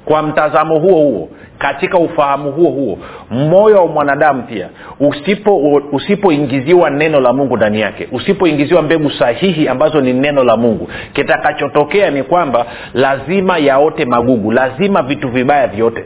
kwa 0.09 0.23
mtazamo 0.23 0.79
huo 0.79 0.99
huo 1.03 1.29
katika 1.59 1.99
ufahamu 1.99 2.53
huo 2.53 2.71
huo 2.71 2.99
moyo 3.31 3.77
wa 3.77 3.87
mwanadamu 3.87 4.43
pia 4.43 4.69
usipo 5.01 5.57
usipoingiziwa 5.93 6.91
neno 6.91 7.21
la 7.21 7.33
mungu 7.33 7.57
ndani 7.57 7.81
yake 7.81 8.09
usipoingiziwa 8.13 8.83
mbegu 8.83 9.11
sahihi 9.11 9.69
ambazo 9.69 10.01
ni 10.01 10.13
neno 10.13 10.45
la 10.45 10.57
mungu 10.57 10.89
kitakachotokea 11.13 12.11
ni 12.11 12.23
kwamba 12.23 12.67
lazima 12.95 13.59
yaote 13.59 14.05
magugu 14.05 14.53
lazima 14.53 15.03
vitu 15.03 15.29
vibaya 15.29 15.67
vyote 15.67 16.05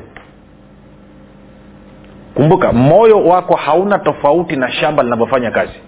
kumbuka 2.34 2.72
moyo 2.72 3.24
wako 3.24 3.56
hauna 3.56 3.98
tofauti 3.98 4.56
na 4.56 4.70
shamba 4.72 5.02
linavyofanya 5.02 5.50
kazi 5.50 5.80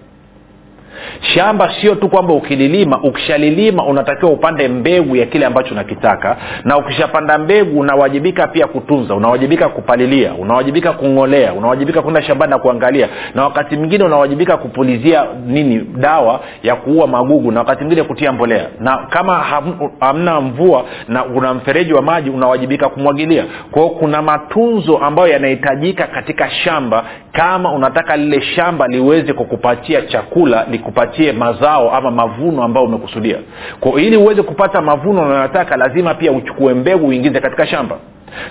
shamba 1.21 1.73
sio 1.81 1.95
tu 1.95 2.09
kwamba 2.09 2.33
ukililima 2.33 2.99
ukishalilima 3.03 3.85
unatakiwa 3.85 4.31
upande 4.31 4.67
mbegu 4.67 5.15
ya 5.15 5.25
kile 5.25 5.45
ambacho 5.45 5.73
unakitaka 5.73 6.37
na 6.63 6.77
ukishapanda 6.77 7.37
mbegu 7.37 7.79
unawajibika 7.79 8.47
pia 8.47 8.67
kutunza 8.67 9.15
unawajibika 9.15 9.69
kupalilia 9.69 10.33
unawajibika 10.33 10.93
kung'olea 10.93 11.53
unawajibika 11.53 12.01
kwenda 12.01 12.21
shambani 12.21 12.49
na 12.49 12.59
kuangalia 12.59 13.09
na 13.35 13.43
wakati 13.43 13.75
mwingine 13.77 14.03
unawajibika 14.03 14.57
kupulizia 14.57 15.25
nini 15.47 15.79
dawa 15.97 16.39
ya 16.63 16.75
kuua 16.75 17.07
magugu 17.07 17.51
na 17.51 17.59
wakati 17.59 17.83
mwingine 17.83 18.03
kutia 18.03 18.31
mbolea. 18.31 18.65
Na 18.79 18.97
kama 18.97 19.33
ham- 19.39 19.89
hamna 19.99 20.41
mvua 20.41 20.85
na 21.07 21.23
kuna 21.23 21.53
mfereji 21.53 21.93
wa 21.93 22.01
maji 22.01 22.29
unawajibika 22.29 22.89
kumwagilia. 22.89 23.43
Kwao 23.71 23.89
kuna 23.89 24.21
matunzo 24.21 24.97
ambayo 24.97 25.27
yanahitajika 25.27 26.07
katika 26.07 26.49
shamba 26.49 27.05
kama 27.35 27.71
unataka 27.71 28.17
lile 28.17 28.41
shamba 28.41 28.87
liweze 28.87 29.33
kukupatia 29.33 30.01
chakula 30.01 30.65
likupatie 30.71 31.31
mazao 31.31 31.91
ama 31.95 32.11
mavuno 32.11 32.63
ambayo 32.63 32.85
umekusudia. 32.85 33.37
Kwa 33.79 34.01
ili 34.01 34.17
uweze 34.17 34.43
kupata 34.43 34.81
mavuno 34.81 35.21
unayotaka 35.21 35.77
lazima 35.77 36.13
pia 36.13 36.31
uchukue 36.31 36.73
mbegu 36.73 37.07
uingize 37.07 37.39
katika 37.39 37.67
shamba. 37.67 37.95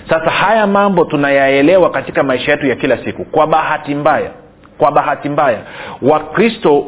Sasa 0.09 0.29
haya 0.31 0.67
mambo 0.67 1.05
tunayaelewa 1.05 1.89
katika 1.91 2.23
maisha 2.23 2.51
yetu 2.51 2.67
ya 2.67 2.75
kila 2.75 2.97
siku. 2.97 3.25
Kwa 3.25 3.47
bahati 3.47 3.95
mbaya 3.95 4.29
kwa 4.77 4.91
bahati 4.91 5.29
mbaya 5.29 5.59
wakristo 6.01 6.85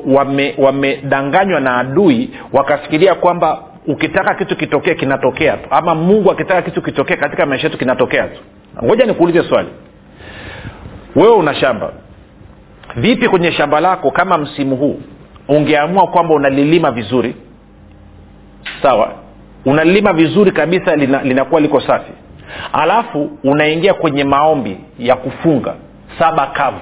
wamedanganywa 0.57 1.55
wame 1.55 1.60
na 1.69 1.77
adui 1.77 2.29
wakafikiria 2.53 3.15
kwamba 3.15 3.60
ukitaka 3.88 4.33
kitu 4.33 4.55
kitokee 4.55 4.93
kinatokea 4.95 5.57
tu. 5.57 5.67
Ama 5.71 5.95
mungu 5.95 6.31
akitaka 6.31 6.62
kitu 6.62 6.81
kitokee 6.81 7.15
katika 7.15 7.45
maisha 7.45 7.67
yetu 7.67 7.77
kinatokea 7.77 8.23
tu. 8.27 8.39
Ngoja 8.83 9.05
nikuulize 9.05 9.43
swali 9.49 9.69
wewe 11.17 11.36
una 11.36 11.56
shamba. 11.56 11.91
Vipi 12.95 13.30
kwenye 13.30 13.51
shamba 13.51 13.80
lako 13.80 14.12
kama 14.12 14.38
msimu 14.38 14.75
huu? 14.75 14.99
Ungeamua 15.47 16.08
kwamba 16.08 16.34
unalilima 16.36 16.91
vizuri. 16.91 17.36
Sawa. 18.82 19.12
Unalilima 19.65 20.13
vizuri 20.13 20.51
kabisa 20.51 20.95
lina, 20.95 21.21
linakuwa 21.23 21.62
liko 21.62 21.82
safi. 21.82 22.12
Alafu 22.73 23.30
unaingia 23.43 23.93
kwenye 23.93 24.23
maombi 24.23 24.77
ya 24.99 25.15
kufunga 25.15 25.73
saba 26.19 26.47
kavu. 26.47 26.80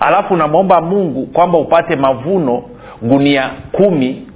Alafu 0.00 0.34
unamwomba 0.34 0.80
mungu 0.80 1.26
kwamba 1.26 1.58
upate 1.58 1.96
mavuno 1.96 2.62
gunia 3.02 3.50
kumi 3.72 4.26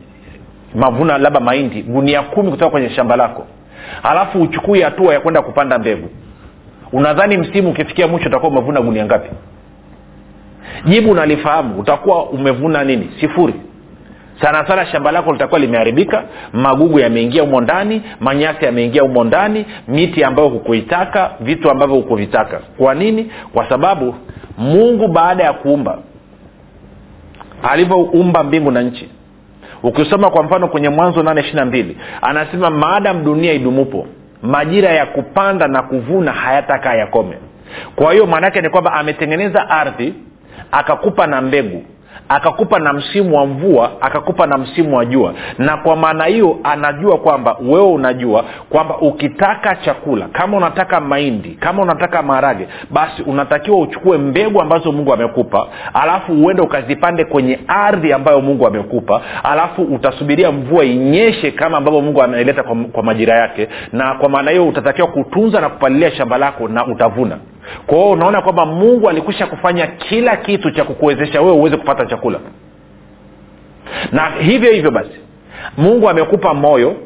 mavuno 0.74 1.18
labda 1.18 1.40
mahindi 1.40 1.82
gunia 1.82 2.22
kumi 2.22 2.50
kutoka 2.50 2.70
kwenye 2.70 2.90
shamba 2.90 3.16
lako. 3.16 3.46
Alafu 4.02 4.42
uchukui 4.42 4.80
hatua 4.82 5.14
ya 5.14 5.20
kwenda 5.20 5.42
kupanda 5.42 5.78
mbegu 5.78 6.08
unadhani 6.92 7.36
msimu 7.38 7.70
ukifikia 7.70 8.08
mwisho 8.08 8.28
utakuwa 8.28 8.50
umevuna 8.52 8.80
gunia 8.80 9.04
ngapi? 9.04 9.30
Jibu 10.84 11.10
unalifahamu 11.10 11.80
utakuwa 11.80 12.24
umevuna 12.24 12.84
nini? 12.84 13.10
Sifuri. 13.20 13.54
Sana 14.40 14.66
sana 14.68 14.86
shamba 14.86 15.12
lako 15.12 15.32
litakuwa 15.32 15.60
limeharibika 15.60 16.24
magugu 16.52 16.98
yameingia 16.98 17.42
humo 17.42 17.60
ndani 17.60 18.02
manyasi 18.20 18.64
yameingia 18.64 19.02
humo 19.02 19.24
ndani 19.24 19.66
miti 19.88 20.24
ambayo 20.24 20.48
hukuitaka 20.48 21.30
vitu 21.40 21.70
ambavyo 21.70 21.96
hukuvitaka. 21.96 22.60
Kwa 22.78 22.94
nini? 22.94 23.30
Kwa 23.52 23.68
sababu 23.68 24.14
mungu 24.58 25.08
baada 25.08 25.44
ya 25.44 25.52
kuumba 25.52 25.98
alivyoumba 27.62 28.42
mbingu 28.42 28.70
na 28.70 28.82
nchi. 28.82 29.08
Ukisoma 29.82 30.30
kwa 30.30 30.42
mfano 30.42 30.68
kwenye 30.68 30.88
mwanzo 30.88 31.22
nane 31.22 31.40
ishiri 31.40 31.56
na 31.56 31.64
mbili 31.64 31.96
anasema 32.22 32.70
maadam 32.70 33.24
dunia 33.24 33.52
idumupo 33.52 34.06
majira 34.42 34.90
ya 34.92 35.06
kupanda 35.06 35.68
na 35.68 35.82
kuvuna 35.82 36.32
hayatakaa 36.32 36.94
yakome 36.94 37.38
kwa 37.96 38.12
hiyo 38.12 38.26
maanaake 38.26 38.60
ni 38.60 38.68
kwamba 38.70 38.92
ametengeneza 38.92 39.70
ardhi 39.70 40.14
akakupa 40.72 41.26
na 41.26 41.40
mbegu 41.40 41.84
akakupa 42.28 42.78
na 42.78 42.92
msimu 42.92 43.36
wa 43.36 43.46
mvua 43.46 43.90
akakupa 44.00 44.46
na 44.46 44.58
msimu 44.58 44.96
wa 44.96 45.04
jua. 45.04 45.34
Na 45.58 45.76
kwa 45.76 45.96
maana 45.96 46.24
hiyo 46.24 46.58
anajua 46.64 47.18
kwamba 47.18 47.56
wewe 47.60 47.86
unajua 47.92 48.44
kwamba 48.70 48.96
ukitaka 48.98 49.76
chakula 49.76 50.28
kama 50.28 50.56
unataka 50.56 51.00
mahindi 51.00 51.50
kama 51.50 51.82
unataka 51.82 52.22
maharage 52.22 52.68
basi 52.90 53.22
unatakiwa 53.22 53.80
uchukue 53.80 54.18
mbegu 54.18 54.60
ambazo 54.60 54.92
mungu 54.92 55.12
amekupa 55.12 55.66
alafu 55.94 56.32
uende 56.32 56.62
ukazipande 56.62 57.24
kwenye 57.24 57.58
ardhi 57.68 58.12
ambayo 58.12 58.40
mungu 58.40 58.66
amekupa 58.66 59.20
alafu 59.42 59.82
utasubiria 59.82 60.52
mvua 60.52 60.84
inyeshe 60.84 61.50
kama 61.50 61.78
ambavyo 61.78 62.00
mungu 62.00 62.22
ameleta 62.22 62.62
kwa, 62.62 62.76
kwa 62.76 63.02
majira 63.02 63.34
yake. 63.38 63.68
Na 63.92 64.14
kwa 64.14 64.28
maana 64.28 64.50
hiyo 64.50 64.68
utatakiwa 64.68 65.08
kutunza 65.08 65.60
na 65.60 65.68
kupalilia 65.68 66.10
shamba 66.10 66.38
lako 66.38 66.68
na 66.68 66.86
utavuna 66.86 67.38
kwa 67.86 67.98
hiyo 67.98 68.10
unaona 68.10 68.42
kwamba 68.42 68.66
mungu 68.66 69.08
alikwisha 69.08 69.46
kufanya 69.46 69.86
kila 69.86 70.36
kitu 70.36 70.70
cha 70.70 70.84
kukuwezesha 70.84 71.40
wewe 71.40 71.52
uweze 71.52 71.76
kupata 71.76 72.06
chakula. 72.06 72.38
Na 74.12 74.30
hivyo 74.30 74.72
hivyo 74.72 74.90
basi 74.90 75.20
mungu 75.76 76.08
amekupa 76.08 76.54
moyo 76.54 76.96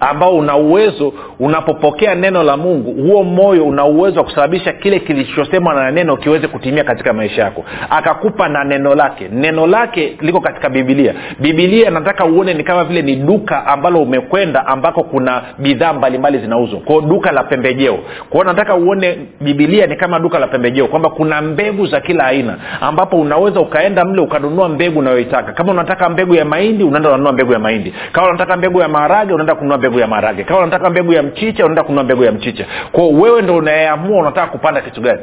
ambao 0.00 0.36
una 0.36 0.56
uwezo 0.56 1.12
unapopokea 1.40 2.14
neno 2.14 2.42
la 2.42 2.56
mungu 2.56 2.92
huo 3.02 3.22
moyo 3.24 3.64
una 3.66 3.84
uwezo 3.84 4.18
wa 4.18 4.24
kusababisha 4.24 4.72
kile 4.72 4.98
kilichosemwa 5.00 5.74
na 5.74 5.90
neno 5.90 6.16
kiweze 6.16 6.48
kutimia 6.48 6.84
katika 6.84 7.12
maisha 7.12 7.42
yako. 7.42 7.64
Akakupa 7.90 8.48
na 8.48 8.64
neno 8.64 8.94
lake. 8.94 9.28
Neno 9.32 9.66
lake 9.66 10.16
liko 10.20 10.40
katika 10.40 10.68
bibilia 10.70 11.14
bibilia 11.38 11.90
nataka 11.90 12.24
uone 12.24 12.54
ni 12.54 12.64
kama 12.64 12.84
vile 12.84 13.02
ni 13.02 13.16
duka 13.16 13.66
ambalo 13.66 14.02
umekwenda 14.02 14.66
ambako 14.66 15.02
kuna 15.02 15.42
bidhaa 15.58 15.92
mbalimbali 15.92 16.38
zinauzwa. 16.38 16.80
Kwao 16.80 17.00
duka 17.00 17.32
la 17.32 17.42
pembejeo. 17.44 17.98
Kwao 18.30 18.44
nataka 18.44 18.74
uone 18.74 19.18
bibilia 19.40 19.86
ni 19.86 19.96
kama 19.96 20.18
duka 20.18 20.38
la 20.38 20.46
pembejeo 20.46 20.86
kwamba 20.86 21.10
kuna 21.10 21.42
mbegu 21.42 21.86
za 21.86 22.00
kila 22.00 22.24
aina 22.26 22.56
ambapo 22.80 23.16
unaweza 23.20 23.60
ukaenda 23.60 24.04
mle 24.04 24.20
ukanunua 24.22 24.68
mbegu 24.68 24.98
unayoitaka. 24.98 25.52
Kama 25.52 25.72
unataka 25.72 26.08
mbegu 26.08 26.34
ya 26.34 26.44
mahindi 26.44 26.84
unaenda 26.84 27.08
unanunua 27.08 27.32
mbegu 27.32 27.52
ya 27.52 27.58
mahindi. 27.58 27.94
Kama 28.12 28.28
unataka 28.28 28.56
mbegu 28.56 28.80
ya 28.80 28.88
maharage 28.88 29.32
unaenda 29.32 29.54
kununua 29.54 29.78
mbegu 29.78 29.89
ya 29.98 30.06
maharage. 30.06 30.44
Kama 30.44 30.60
unataka 30.60 30.90
mbegu 30.90 31.12
ya 31.12 31.22
mchicha 31.22 31.64
unaenda 31.64 31.82
kununua 31.82 32.04
mbegu 32.04 32.24
ya 32.24 32.32
mchicha. 32.32 32.66
Kwao 32.92 33.08
wewe 33.10 33.42
ndo 33.42 33.56
unayeamua 33.56 34.18
unataka 34.20 34.46
kupanda 34.46 34.80
kitu 34.80 35.00
gani. 35.00 35.20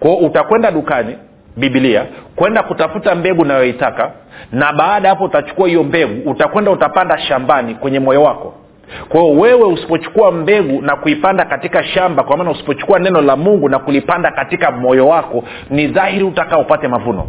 Kwao 0.00 0.16
utakwenda 0.16 0.70
dukani 0.70 1.16
bibilia 1.56 2.04
kwenda 2.36 2.62
kutafuta 2.62 3.14
mbegu 3.14 3.42
unayoitaka 3.42 4.10
na 4.52 4.72
baada 4.72 5.08
ya 5.08 5.14
hapo 5.14 5.24
utachukua 5.24 5.68
hiyo 5.68 5.82
mbegu 5.84 6.30
utakwenda 6.30 6.70
utapanda 6.70 7.18
shambani 7.18 7.74
kwenye 7.74 8.00
moyo 8.00 8.22
wako. 8.22 8.54
Kwao 9.08 9.30
wewe 9.32 9.64
usipochukua 9.64 10.32
mbegu 10.32 10.82
na 10.82 10.96
kuipanda 10.96 11.44
katika 11.44 11.84
shamba 11.84 12.22
kwa 12.22 12.36
maana 12.36 12.50
usipochukua 12.50 12.98
neno 12.98 13.20
la 13.20 13.36
mungu 13.36 13.68
na 13.68 13.78
kulipanda 13.78 14.30
katika 14.30 14.70
moyo 14.70 15.08
wako 15.08 15.44
ni 15.70 15.86
dhahiri 15.86 16.24
utakaa 16.24 16.58
upate 16.58 16.88
mavuno 16.88 17.26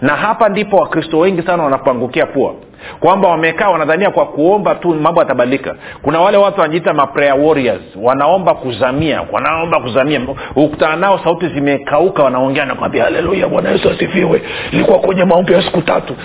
na 0.00 0.16
hapa 0.16 0.48
ndipo 0.48 0.76
wakristo 0.76 1.18
wengi 1.18 1.42
sana 1.42 1.62
wanapoangukia 1.62 2.26
pua. 2.26 2.54
Kwamba 3.00 3.28
wamekaa 3.28 3.68
wanadhania 3.70 4.10
kwa 4.10 4.26
kuomba 4.26 4.74
tu 4.74 4.94
mambo 4.94 5.20
yatabadilika. 5.20 5.74
Kuna 6.02 6.20
wale 6.20 6.36
watu 6.36 6.60
wanajiita 6.60 6.94
maprayer 6.94 7.34
warriors. 7.40 7.80
Wanaomba 8.02 8.54
kuzamia. 8.54 9.22
Wanaomba 9.32 9.80
kuzamia. 9.80 10.20
Ukutana 10.56 10.96
nao 10.96 11.20
sauti 11.24 11.48
zimekauka 11.48 12.22
wanaongea 12.22 12.64
nakwambia 12.64 13.04
haleluya 13.04 13.48
bwana 13.48 13.70
yesu 13.70 13.90
asifiwe. 13.90 14.42
Ilikuwa 14.72 14.98
kwenye 14.98 15.24
maombi 15.24 15.52
ya 15.52 15.62
siku 15.62 15.82
tatu. 15.82 16.16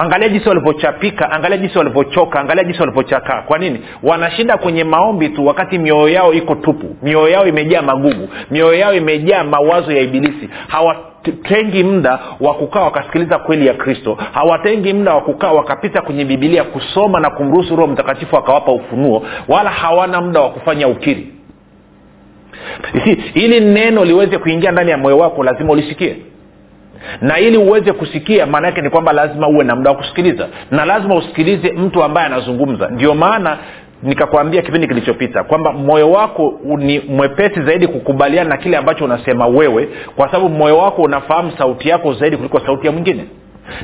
Angalia 0.00 0.28
jinsi 0.28 0.48
walivyochapika 0.48 1.30
angalia 1.30 1.56
jinsi 1.58 1.78
walivyochoka 1.78 2.40
angalia 2.40 2.64
jinsi 2.64 2.80
walivyochakaa. 2.80 3.42
Kwa 3.42 3.58
nini? 3.58 3.80
Wanashinda 4.02 4.56
kwenye 4.56 4.84
maombi 4.84 5.28
tu 5.28 5.46
wakati 5.46 5.78
mioyo 5.78 6.08
yao 6.08 6.32
iko 6.32 6.54
tupu. 6.54 6.96
Mioyo 7.02 7.28
yao 7.28 7.46
imejaa 7.46 7.82
magugu. 7.82 8.28
Mioyo 8.50 8.74
yao 8.74 8.94
imejaa 8.94 9.44
mawazo 9.44 9.92
ya 9.92 10.00
ibilisi. 10.02 10.50
Hawa 10.68 10.96
tengi 11.22 11.84
muda 11.84 12.18
wa 12.40 12.54
kukaa 12.54 12.80
wakasikiliza 12.80 13.38
kweli 13.38 13.66
ya 13.66 13.74
kristo. 13.74 14.18
Hawatengi 14.32 14.92
muda 14.92 15.14
wa 15.14 15.20
kukaa 15.20 15.52
wakapita 15.52 16.02
kwenye 16.02 16.24
bibilia 16.24 16.64
kusoma 16.64 17.20
na 17.20 17.30
kumruhusu 17.30 17.76
roho 17.76 17.92
mtakatifu 17.92 18.36
akawapa 18.36 18.72
ufunuo 18.72 19.22
wala 19.48 19.70
hawana 19.70 20.20
muda 20.20 20.40
wa 20.40 20.50
kufanya 20.50 20.88
ukiri. 20.88 21.32
Ili 23.34 23.60
neno 23.60 24.04
liweze 24.04 24.38
kuingia 24.38 24.70
ndani 24.72 24.90
ya 24.90 24.98
moyo 24.98 25.18
wako 25.18 25.44
lazima 25.44 25.72
ulisikie. 25.72 26.16
Na 27.20 27.38
ili 27.38 27.56
uweze 27.56 27.92
kusikia 27.92 28.46
maana 28.46 28.66
yake 28.66 28.82
ni 28.82 28.90
kwamba 28.90 29.12
lazima 29.12 29.48
uwe 29.48 29.64
na 29.64 29.76
muda 29.76 29.90
wa 29.90 29.96
kusikiliza. 29.96 30.48
Na 30.70 30.84
lazima 30.84 31.14
usikilize 31.14 31.72
mtu 31.72 32.04
ambaye 32.04 32.26
anazungumza. 32.26 32.88
Ndio 32.88 33.14
maana 33.14 33.58
nikakwambia 34.02 34.62
kipindi 34.62 34.86
kilichopita 34.88 35.44
kwamba 35.44 35.72
moyo 35.72 36.10
wako 36.10 36.60
ni 36.78 37.00
mwepesi 37.00 37.62
zaidi 37.62 37.86
kukubaliana 37.88 38.50
na 38.50 38.56
kile 38.56 38.76
ambacho 38.76 39.04
unasema 39.04 39.46
wewe 39.46 39.88
kwa 40.16 40.26
sababu 40.26 40.48
moyo 40.48 40.78
wako 40.78 41.02
unafahamu 41.02 41.52
sauti 41.58 41.88
yako 41.88 42.12
zaidi 42.12 42.36
kuliko 42.36 42.60
sauti 42.60 42.86
ya 42.86 42.92
mwingine. 42.92 43.24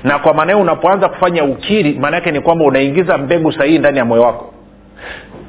Na 0.05 0.19
kwa 0.19 0.35
maana 0.35 0.53
hiyo 0.53 0.63
unapoanza 0.63 1.09
kufanya 1.09 1.45
ukiri 1.45 1.93
maana 2.01 2.17
yake 2.17 2.31
ni 2.31 2.41
kwamba 2.41 2.65
unaingiza 2.65 3.19
mbegu 3.19 3.53
sahihi 3.53 3.79
ndani 3.79 3.99
ya 3.99 4.05
moyo 4.05 4.23
wako 4.23 4.54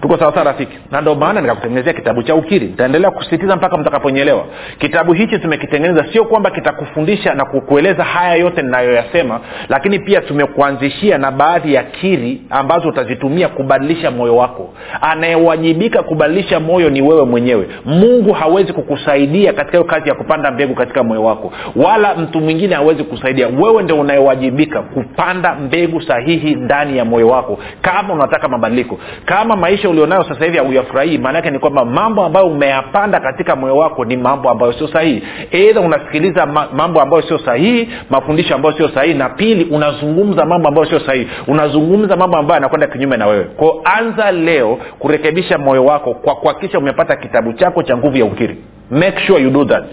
tuko 0.06 0.18
sawasawa 0.18 0.44
rafiki. 0.46 0.78
Na 0.92 1.02
ndio 1.02 1.16
maana 1.16 1.42
nikakutengenezea 1.42 1.94
kitabu 1.94 2.24
cha 2.24 2.36
ukiri. 2.36 2.68
Nitaendelea 2.68 3.12
kusisitiza 3.12 3.56
mpaka 3.56 3.78
mtakaponyelewa 3.78 4.46
kitabu 4.80 5.14
hichi 5.14 5.40
tumekitengeneza 5.40 6.06
sio 6.14 6.26
kwamba 6.26 6.52
kitakufundisha 6.52 7.34
na 7.34 7.46
kukueleza 7.46 8.04
haya 8.04 8.36
yote 8.36 8.62
ninayoyasema 8.62 9.40
lakini 9.70 10.00
pia 10.00 10.22
tumekuanzishia 10.22 11.18
na 11.18 11.32
baadhi 11.32 11.74
ya 11.74 11.84
kiri 11.84 12.42
ambazo 12.50 12.90
utazitumia 12.90 13.48
kubadilisha 13.50 14.12
moyo 14.12 14.36
wako. 14.36 14.70
Anayewajibika 15.02 16.04
kubadilisha 16.04 16.60
moyo 16.60 16.90
ni 16.90 17.02
wewe 17.02 17.26
mwenyewe. 17.26 17.68
Mungu 17.86 18.34
hawezi 18.34 18.74
kukusaidia 18.74 19.54
katika 19.54 19.78
hiyo 19.78 19.84
kazi 19.84 20.10
ya 20.10 20.16
kupanda 20.16 20.52
mbegu 20.52 20.76
katika 20.76 21.04
moyo 21.04 21.24
wako. 21.24 21.54
Wala 21.76 22.16
mtu 22.16 22.42
mwingine 22.42 22.76
hawezi 22.76 23.04
kusaidia. 23.04 23.48
Wewe 23.48 23.84
ndio 23.84 24.00
unayewajibika 24.00 24.82
kupanda 24.82 25.56
mbegu 25.56 26.02
sahihi 26.02 26.56
ndani 26.56 26.98
ya 26.98 27.06
moyo 27.06 27.28
wako 27.28 27.60
kama 27.82 28.14
unataka 28.14 28.48
mabadiliko. 28.48 29.00
Kama 29.26 29.56
maisha 29.56 29.90
ulionayo 29.96 30.24
sasa 30.24 30.46
hivi 30.46 30.58
hauyafurahii 30.58 31.18
maanaake 31.18 31.52
ni 31.52 31.60
kwamba 31.60 31.86
mambo 31.86 32.26
ambayo 32.26 32.46
umeyapanda 32.48 33.20
katika 33.20 33.56
moyo 33.56 33.78
wako 33.78 34.06
ni 34.06 34.18
mambo 34.18 34.50
ambayo 34.50 34.74
sio 34.74 34.88
sahihi. 34.88 35.24
Eidha 35.52 35.82
unasikiliza 35.82 36.46
ma- 36.46 36.68
mambo 36.74 37.02
ambayo 37.02 37.22
sio 37.22 37.38
sahihi 37.38 37.90
mafundisho 38.10 38.56
ambayo 38.56 38.76
sio 38.78 38.90
sahihi 38.90 39.14
na 39.18 39.30
pili 39.30 39.64
unazungumza 39.64 40.46
mambo 40.46 40.68
ambayo 40.68 40.88
sio 40.88 41.00
sahihi. 41.00 41.28
Unazungumza 41.48 42.16
mambo 42.16 42.38
ambayo 42.38 42.56
yanakwenda 42.56 42.88
kinyume 42.88 43.18
na 43.18 43.28
wewe. 43.28 43.44
Kwao 43.44 43.82
anza 43.84 44.32
leo 44.32 44.78
kurekebisha 45.00 45.58
moyo 45.58 45.86
wako 45.86 46.14
kwa 46.14 46.36
kuhakikisha 46.36 46.80
umepata 46.80 47.16
kitabu 47.16 47.54
chako 47.54 47.84
cha 47.84 47.98
nguvu 47.98 48.18
ya 48.18 48.26
ukiri. 48.26 48.58
Make 48.92 49.20
sure 49.28 49.44
you 49.44 49.50
do 49.50 49.66
that. 49.66 49.84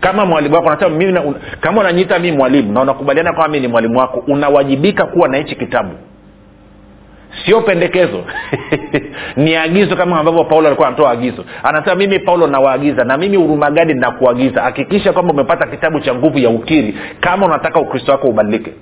Kama 0.00 0.26
mwalimu 0.26 0.54
wako 0.54 0.70
nasema 0.70 1.22
kama 1.60 1.80
unanyiita 1.80 2.18
mii 2.18 2.32
mwalimu 2.32 2.72
na 2.72 2.80
unakubaliana 2.80 3.32
kwamba 3.32 3.48
mii 3.52 3.60
ni 3.60 3.68
mwalimu 3.68 3.98
wako 3.98 4.24
unawajibika 4.28 5.04
kuwa 5.06 5.28
na 5.28 5.36
hichi 5.36 5.54
kitabu 5.56 5.90
sio 7.44 7.60
pendekezo. 7.60 8.24
Ni 9.36 9.56
agizo 9.56 9.96
kama 9.96 10.18
ambavyo 10.18 10.44
paulo 10.44 10.66
alikuwa 10.66 10.88
anatoa 10.88 11.10
agizo. 11.10 11.44
Anasema 11.62 11.94
mimi 11.96 12.18
paulo 12.18 12.46
nawaagiza 12.46 13.04
na 13.04 13.16
mimi 13.16 13.36
urumagadi 13.36 13.94
nakuagiza? 13.94 14.62
Hakikisha 14.62 15.12
kwamba 15.12 15.32
umepata 15.32 15.66
kitabu 15.66 16.00
cha 16.00 16.14
nguvu 16.14 16.38
ya 16.38 16.50
ukiri 16.50 16.96
kama 17.20 17.46
unataka 17.46 17.80
ukristo 17.80 18.12
wako 18.12 18.28
ubadilike. 18.28 18.72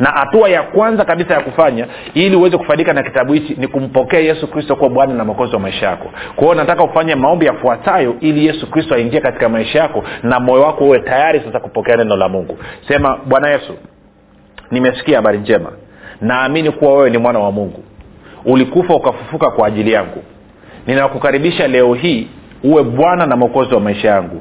Na 0.00 0.10
hatua 0.10 0.48
ya 0.48 0.62
kwanza 0.62 1.04
kabisa 1.04 1.34
ya 1.34 1.40
kufanya 1.40 1.86
ili 2.14 2.36
uweze 2.36 2.56
kufaidika 2.58 2.92
na 2.92 3.02
kitabu 3.02 3.32
hichi 3.32 3.54
ni 3.58 3.66
kumpokea 3.66 4.20
yesu 4.20 4.46
kristo 4.46 4.76
kuwa 4.76 4.90
bwana 4.90 5.14
na 5.14 5.24
mwokozi 5.24 5.54
wa 5.54 5.60
maisha 5.60 5.86
yako. 5.86 6.10
Kwa 6.36 6.54
nataka 6.54 6.84
ufanye 6.84 7.14
maombi 7.14 7.46
yafuatayo 7.46 8.16
ili 8.20 8.46
yesu 8.46 8.70
kristo 8.70 8.94
aingie 8.94 9.20
katika 9.20 9.48
maisha 9.48 9.78
yako 9.78 10.04
na 10.22 10.40
moyo 10.40 10.62
wako 10.62 10.84
uwe 10.84 10.98
tayari 11.00 11.40
sasa 11.40 11.60
kupokea 11.60 11.96
neno 11.96 12.16
la 12.16 12.28
mungu. 12.28 12.58
Sema 12.88 13.18
bwana 13.26 13.50
yesu 13.50 13.72
nimesikia 14.70 15.16
habari 15.16 15.38
njema 15.38 15.72
naamini 16.20 16.70
kuwa 16.70 16.94
wewe 16.94 17.10
ni 17.10 17.18
mwana 17.18 17.38
wa 17.38 17.52
mungu. 17.52 17.84
Ulikufa 18.44 18.94
ukafufuka 18.94 19.50
kwa 19.50 19.66
ajili 19.68 19.92
yangu. 19.92 20.22
Ninakukaribisha 20.86 21.68
leo 21.68 21.94
hii 21.94 22.28
uwe 22.64 22.82
bwana 22.82 23.26
na 23.26 23.36
mwokozi 23.36 23.74
wa 23.74 23.80
maisha 23.80 24.08
yangu. 24.08 24.40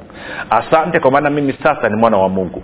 Asante 0.49 0.99
kwa 0.99 1.11
maana 1.11 1.29
mimi 1.29 1.53
sasa 1.63 1.89
ni 1.89 1.95
mwana 1.95 2.17
wa 2.17 2.29
mungu. 2.29 2.63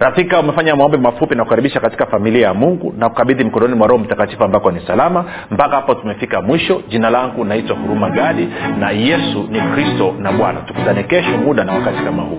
Rafika 0.00 0.40
umefanya 0.40 0.76
maombi 0.76 0.98
mafupi 0.98 1.34
na 1.34 1.44
kukaribisha 1.44 1.80
katika 1.80 2.06
familia 2.06 2.46
ya 2.46 2.54
mungu 2.54 2.94
na 2.98 3.08
kukabidhi 3.08 3.44
mkononi 3.44 3.74
mwa 3.74 3.86
roho 3.88 3.98
mtakatifu 4.04 4.44
ambako 4.44 4.70
ni 4.70 4.80
salama. 4.86 5.24
Mpaka 5.50 5.76
hapo 5.76 5.94
tumefika 5.94 6.42
mwisho. 6.42 6.82
Jina 6.88 7.10
langu 7.10 7.44
naitwa 7.44 7.76
huruma 7.76 8.10
gadi 8.10 8.48
na 8.78 8.90
yesu 8.90 9.48
ni 9.50 9.60
kristo 9.60 10.14
na 10.18 10.32
bwana. 10.32 10.60
Tukutane 10.60 11.02
kesho 11.02 11.36
muda 11.38 11.64
na 11.64 11.72
wakati 11.72 12.04
kama 12.04 12.22
huu 12.22 12.38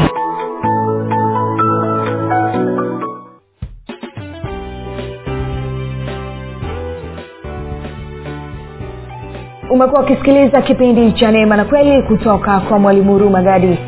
umekuwa 9.70 10.02
ukisikiliza 10.02 10.62
kipindi 10.62 11.12
cha 11.12 11.30
neema 11.30 11.56
na 11.56 11.64
kweli 11.64 12.02
kutoka 12.02 12.60
kwa 12.60 12.78
mwalimu 12.78 13.12
huruma 13.12 13.42
gadi 13.42 13.78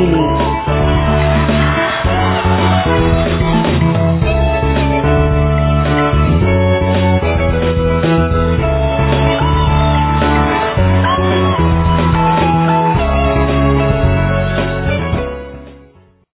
Unidos. 0.00 0.69